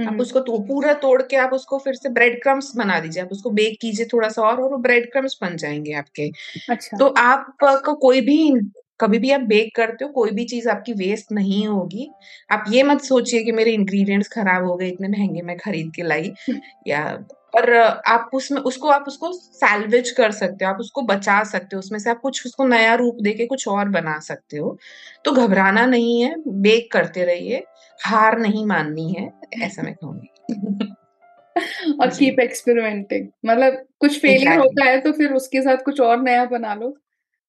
[0.00, 3.22] आप हम्म। उसको तो पूरा तोड़ के आप उसको फिर से ब्रेड क्रम्स बना दीजिए।
[3.22, 6.30] आप उसको बेक कीजिए थोड़ा सा और और वो ब्रेड क्रम्स बन जाएँगे आपके।
[6.70, 8.52] अच्छा। तो आपको कोई भी
[9.00, 12.10] कभी भी आप बेक करते हो कोई भी चीज़ आपकी वेस्ट नहीं होगी।
[12.50, 16.02] आप ये मत सोचिए कि मेरे इंग्रेडिएंट्स खराब हो गए इतने महँगे मैं खरीद के
[16.02, 16.32] लाई।
[16.88, 17.24] या
[17.56, 17.74] और
[18.08, 21.98] आप उसमें उसको आप उसको सैल्वेज कर सकते हो आप उसको बचा सकते हो उसमें
[21.98, 24.76] से आप कुछ उसको नया रूप देके कुछ और बना सकते हो।
[25.24, 27.64] तो घबराना नहीं है बेक करते रहिए।
[28.04, 29.32] हार नहीं माननी है
[29.62, 30.48] ऐसा मैं कहूँगी।
[32.00, 36.22] और कीप एक्सपेरिमेंटिंग मतलब कुछ फेलियर एग्जैक्टली होता है तो फिर उसके साथ कुछ और
[36.22, 36.98] नया बना लो।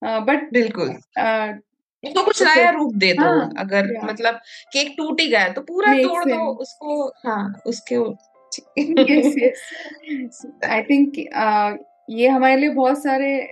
[0.04, 1.54] बट uh, बिल्कुल। uh,
[2.06, 4.40] उसको कुछ नया रूप दे दो हाँ अगर मतलब
[4.74, 7.96] केक टूट ही गया तो पूरा तोड़ दो उसको हाँ। उसके
[10.68, 11.14] आई थिंक
[12.10, 13.50] ये हमारे लिए बहुत सारे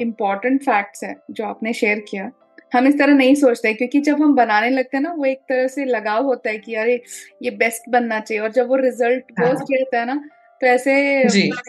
[0.00, 2.30] इम्पोर्टेंट फैक्ट्स हैं जो आपने शेयर किया।
[2.74, 5.66] हम इस तरह नहीं सोचते क्योंकि जब हम बनाने लगते हैं ना वो एक तरह
[5.66, 7.02] से लगाव होता है कि अरे
[7.42, 10.24] ये बेस्ट बनना चाहिए और जब वो रिज़ल्ट हाँ। रहता है ना
[10.60, 11.24] तो ऐसे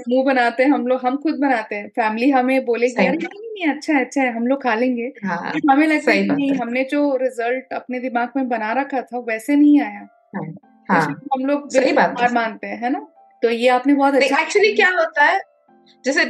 [0.10, 3.76] मुँह बनाते हैं हम लोग हम खुद बनाते हैं। फैमिली हमें अरे बात। नहीं नहीं
[3.76, 6.84] अच्छा है अच्छा है हम लोग खा लेंगे। हाँ हमें लगता है कि नहीं हमने
[6.84, 11.46] जो रिज़ल्ट अपने दिमाग में बना रखा था वैसे नहीं आया। हाँ तो हाँ। हम
[11.46, 11.70] लोग
[12.34, 13.08] मानते हैं है ना?
[13.44, 15.40] तो ये आपने बहुत अच्छा एक्चुअली क्या होता है
[16.06, 16.26] जैसे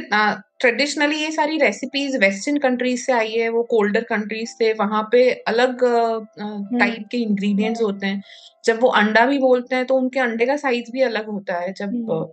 [0.60, 5.30] ट्रेडिशनली ये सारी रेसिपीज़ वेस्टर्न कंट्रीज़ से आई है वो कोल्डर कंट्रीज़ से वहाँ पे
[5.48, 8.22] अलग हम्म। टाइप के इंग्रेडिएंट्स होते हैं।
[8.64, 11.72] जब वो अंडा भी बोलते हैं तो उनके अंडे का साइज़ भी अलग होता है
[11.72, 12.24] जब हम्म।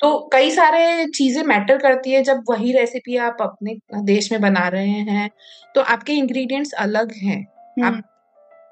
[0.00, 4.66] तो कई सारे चीज़ें मैटर करती है जब वही रेसिपी आप अपने देश में बना
[4.68, 5.30] रहे हैं
[5.74, 7.40] तो आपके इंग्रेडिएंट्स अलग हैं।
[7.78, 8.02] हम्म। आप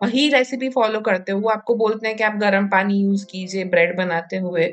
[0.00, 3.64] वही रेसिपी फॉलो करते हो वो आपको बोलते हैं कि आप गर्म पानी यूज़ कीजिए
[3.66, 4.72] ब्रेड बनाते हुए।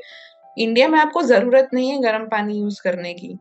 [0.58, 3.38] इंडिया में आपको ज़रूरत नहीं है गर्म पानी यूज़ करने की।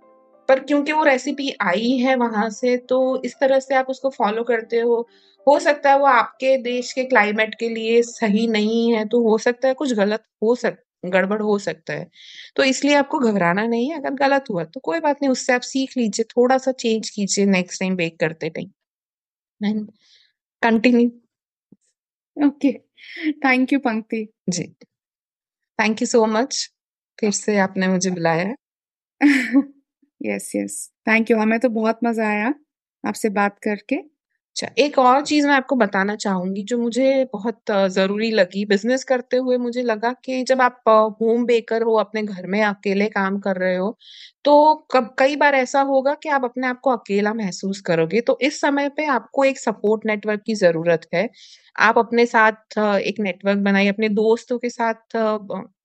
[0.49, 4.43] पर क्योंकि वो रेसिपी आई है वहाँ से तो इस तरह से आप उसको फॉलो
[4.45, 5.01] करते हो।
[5.47, 9.37] हो सकता है वो आपके देश के क्लाइमेट के लिए सही नहीं है तो हो
[9.39, 12.09] सकता है कुछ गलत हो सक गड़बड़ हो सकता है।
[12.57, 15.61] तो इसलिए आपको घबराना नहीं है अगर गलत हुआ तो कोई बात नहीं उससे आप
[15.63, 18.71] सीख लीजिए थोड़ा सा चेंज कीजिए नेक्स्ट टाइम बेक करते time.
[19.61, 19.87] And
[20.63, 21.11] continue
[22.37, 22.73] okay
[23.45, 24.65] thank you Pankti ji.
[25.79, 26.69] Thank you so much
[27.19, 28.55] फिर से आपने मुझे बुलाया
[30.21, 30.77] यस यस
[31.09, 32.55] थैंक यू हमें तो बहुत मज़ा आया
[33.05, 38.31] आपसे बात करके। अच्छा, एक और चीज़ मैं आपको बताना चाहूँगी जो मुझे बहुत ज़रूरी
[38.33, 40.83] लगी बिज़नेस करते हुए। मुझे लगा कि जब आप
[41.23, 43.97] होम बेकर हो, अपने घर में अकेले काम कर रहे हो,
[44.45, 48.39] तो कब कई बार ऐसा होगा कि आप अपने आप को अकेला महसूस करोगे। तो
[48.43, 51.29] इस समय पे आपको एक सपोर्ट नेटवर्क की ज़रूरत है।
[51.81, 55.17] आप अपने साथ एक नेटवर्क बनाइए, अपने दोस्तों के साथ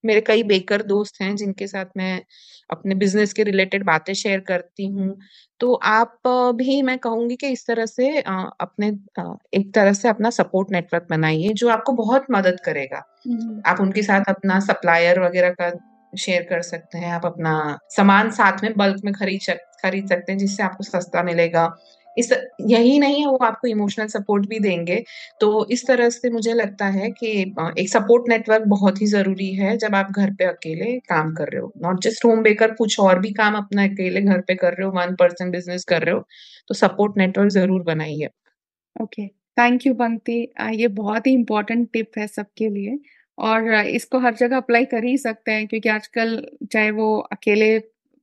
[0.04, 2.22] मेरे कई बेकर दोस्त हैं जिनके साथ मैं
[2.70, 5.16] अपने बिज़नेस के रिलेटेड बातें शेयर करती हूँ।
[5.60, 8.88] तो आप भी मैं कहूँगी कि इस तरह से अपने
[9.54, 12.98] एक तरह से अपना सपोर्ट नेटवर्क बनाइए जो आपको बहुत मदद करेगा।
[13.66, 15.72] आप उनके साथ अपना सप्लायर वगैरह का
[16.14, 20.40] शेयर कर सकते हैं, आप अपना सामान साथ में बल्क में खरीद खरीद सकते हैं
[20.40, 21.66] जिससे आपको सस्ता मिलेगा।
[22.18, 22.32] इस
[22.64, 25.04] यही नहीं है वो आपको इमोशनल सपोर्ट भी देंगे।
[25.42, 27.32] तो इस तरह से मुझे लगता है कि
[27.78, 31.62] एक सपोर्ट नेटवर्क बहुत ही ज़रूरी है जब आप घर पे अकेले काम कर रहे
[31.62, 34.86] हो। नॉट जस्ट होम बेकर कुछ और भी काम अपना अकेले घर पे कर रहे
[34.86, 36.26] हो, वन पर्सन बिज़नेस कर रहे हो,
[36.68, 38.30] तो सपोर्ट नेटवर्क ज़रूर बनाइए।
[38.96, 40.34] ओके, थैंक यू पंक्ति
[40.74, 42.98] ये बहुत ही इम्पोर्टेंट टिप है सबके लिए
[43.38, 47.78] और इसको हर जगह अप्लाई कर ही सकते हैं क्योंकि आजकल चाहे वो अकेले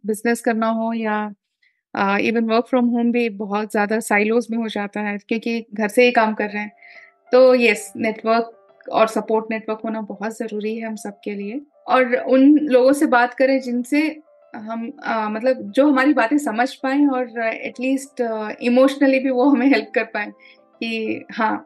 [0.04, 1.16] बिज़नेस करना हो या
[2.20, 6.04] इवन वर्क फ्रॉम होम भी बहुत ज़्यादा साइलोज में हो जाता है क्योंकि घर से
[6.04, 6.72] ही काम कर रहे हैं।
[7.32, 12.56] तो यस नेटवर्क और सपोर्ट नेटवर्क होना बहुत ज़रूरी है हम सबके लिए। और उन
[12.60, 14.00] लोगों से बात करें जिनसे
[14.54, 18.20] हम आ, मतलब जो हमारी बातें समझ पाए और एटलीस्ट
[18.62, 20.30] इमोशनली भी वो हमें हेल्प कर पाए
[20.80, 21.64] कि हाँ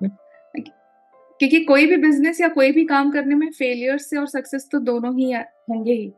[1.41, 4.79] क्योंकि कोई भी बिज़नेस या कोई भी काम करने में फेलियर से और सक्सेस तो
[4.81, 6.13] दोनों ही होंगे ही।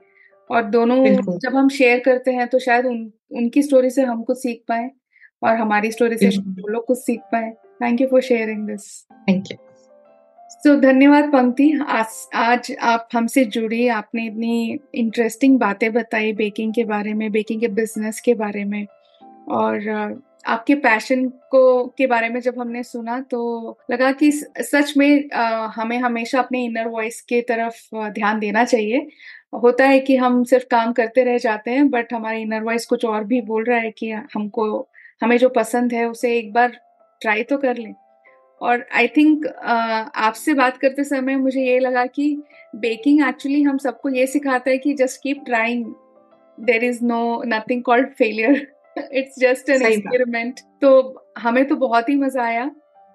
[0.51, 1.05] और दोनों
[1.38, 2.99] जब हम शेयर करते हैं तो शायद उन
[3.32, 4.90] उनकी स्टोरी से हम कुछ सीख पाए
[5.42, 7.51] और हमारी स्टोरी से वो लोग कुछ सीख पाए।
[7.82, 9.59] Thank you for sharing this thank you
[10.51, 16.84] so धन्यवाद पंक्ति। आज आज आप हमसे जुड़ी आपने इतनी इंटरेस्टिंग बातें बताई बेकिंग के
[16.84, 18.86] बारे में बेकिंग के बिज़नेस के बारे में
[19.49, 25.30] और आपके पैशन को के बारे में जब हमने सुना तो लगा कि सच में
[25.30, 29.07] आ, हमें हमेशा अपने इनर वॉइस के तरफ़ ध्यान देना चाहिए।
[29.55, 33.05] होता है कि हम सिर्फ़ काम करते रह जाते हैं बट हमारे इनर वॉइस कुछ
[33.05, 34.65] और भी बोल रहा है कि हमको
[35.23, 36.81] हमें जो पसंद है उसे एक बार
[37.21, 37.95] ट्राई तो कर लें।
[38.61, 42.27] और आई थिंक आपसे बात करते समय मुझे ये लगा कि
[42.77, 45.85] बेकिंग एक्चुअली हम सबको ये सिखाता है कि just keep trying
[46.59, 48.67] there is no nothing called failure
[49.13, 50.93] it's just an experiment तो
[51.39, 52.71] हमें तो बहुत ही मज़ा आया।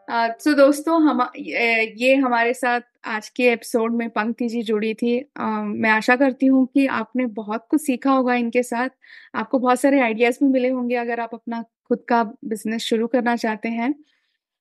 [0.07, 4.93] सो uh, so दोस्तों हम ये हमारे साथ आज के एपिसोड में पंक्ति जी जुड़ी
[4.93, 8.89] थी। uh, मैं आशा करती हूँ कि आपने बहुत कुछ सीखा होगा इनके साथ।
[9.35, 13.35] आपको बहुत सारे आइडियाज़ भी मिले होंगे अगर आप अपना खुद का बिज़नेस शुरू करना
[13.35, 13.95] चाहते हैं।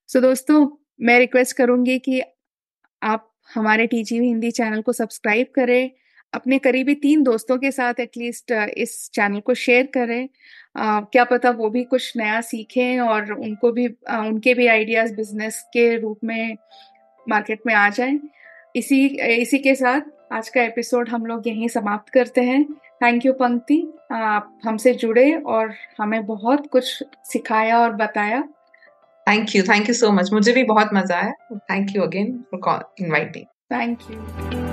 [0.07, 0.68] सो so दोस्तों
[1.01, 2.22] मैं रिक्वेस्ट करूँगी कि
[3.03, 5.91] आप हमारे टीजी हिंदी चैनल को सब्सक्राइब करें।
[6.34, 10.28] अपने करीबी तीन दोस्तों के साथ एटलीस्ट इस चैनल को शेयर करें।
[10.76, 15.14] आ, क्या पता वो भी कुछ नया सीखें और उनको भी आ, उनके भी आइडियाज़
[15.14, 16.57] बिज़नेस के रूप में
[17.29, 18.18] मार्केट में आ जाए।
[18.76, 19.07] इसी
[19.41, 20.01] इसी के साथ
[20.33, 22.62] आज का एपिसोड हम लोग यहीं समाप्त करते हैं।
[23.03, 28.41] थैंक यू पंक्ति आप हमसे जुड़े और हमें बहुत कुछ सिखाया और बताया।
[29.26, 32.89] Thank you thank you so much मुझे भी बहुत मज़ा आया। Thank you again for
[33.01, 34.67] inviting thank you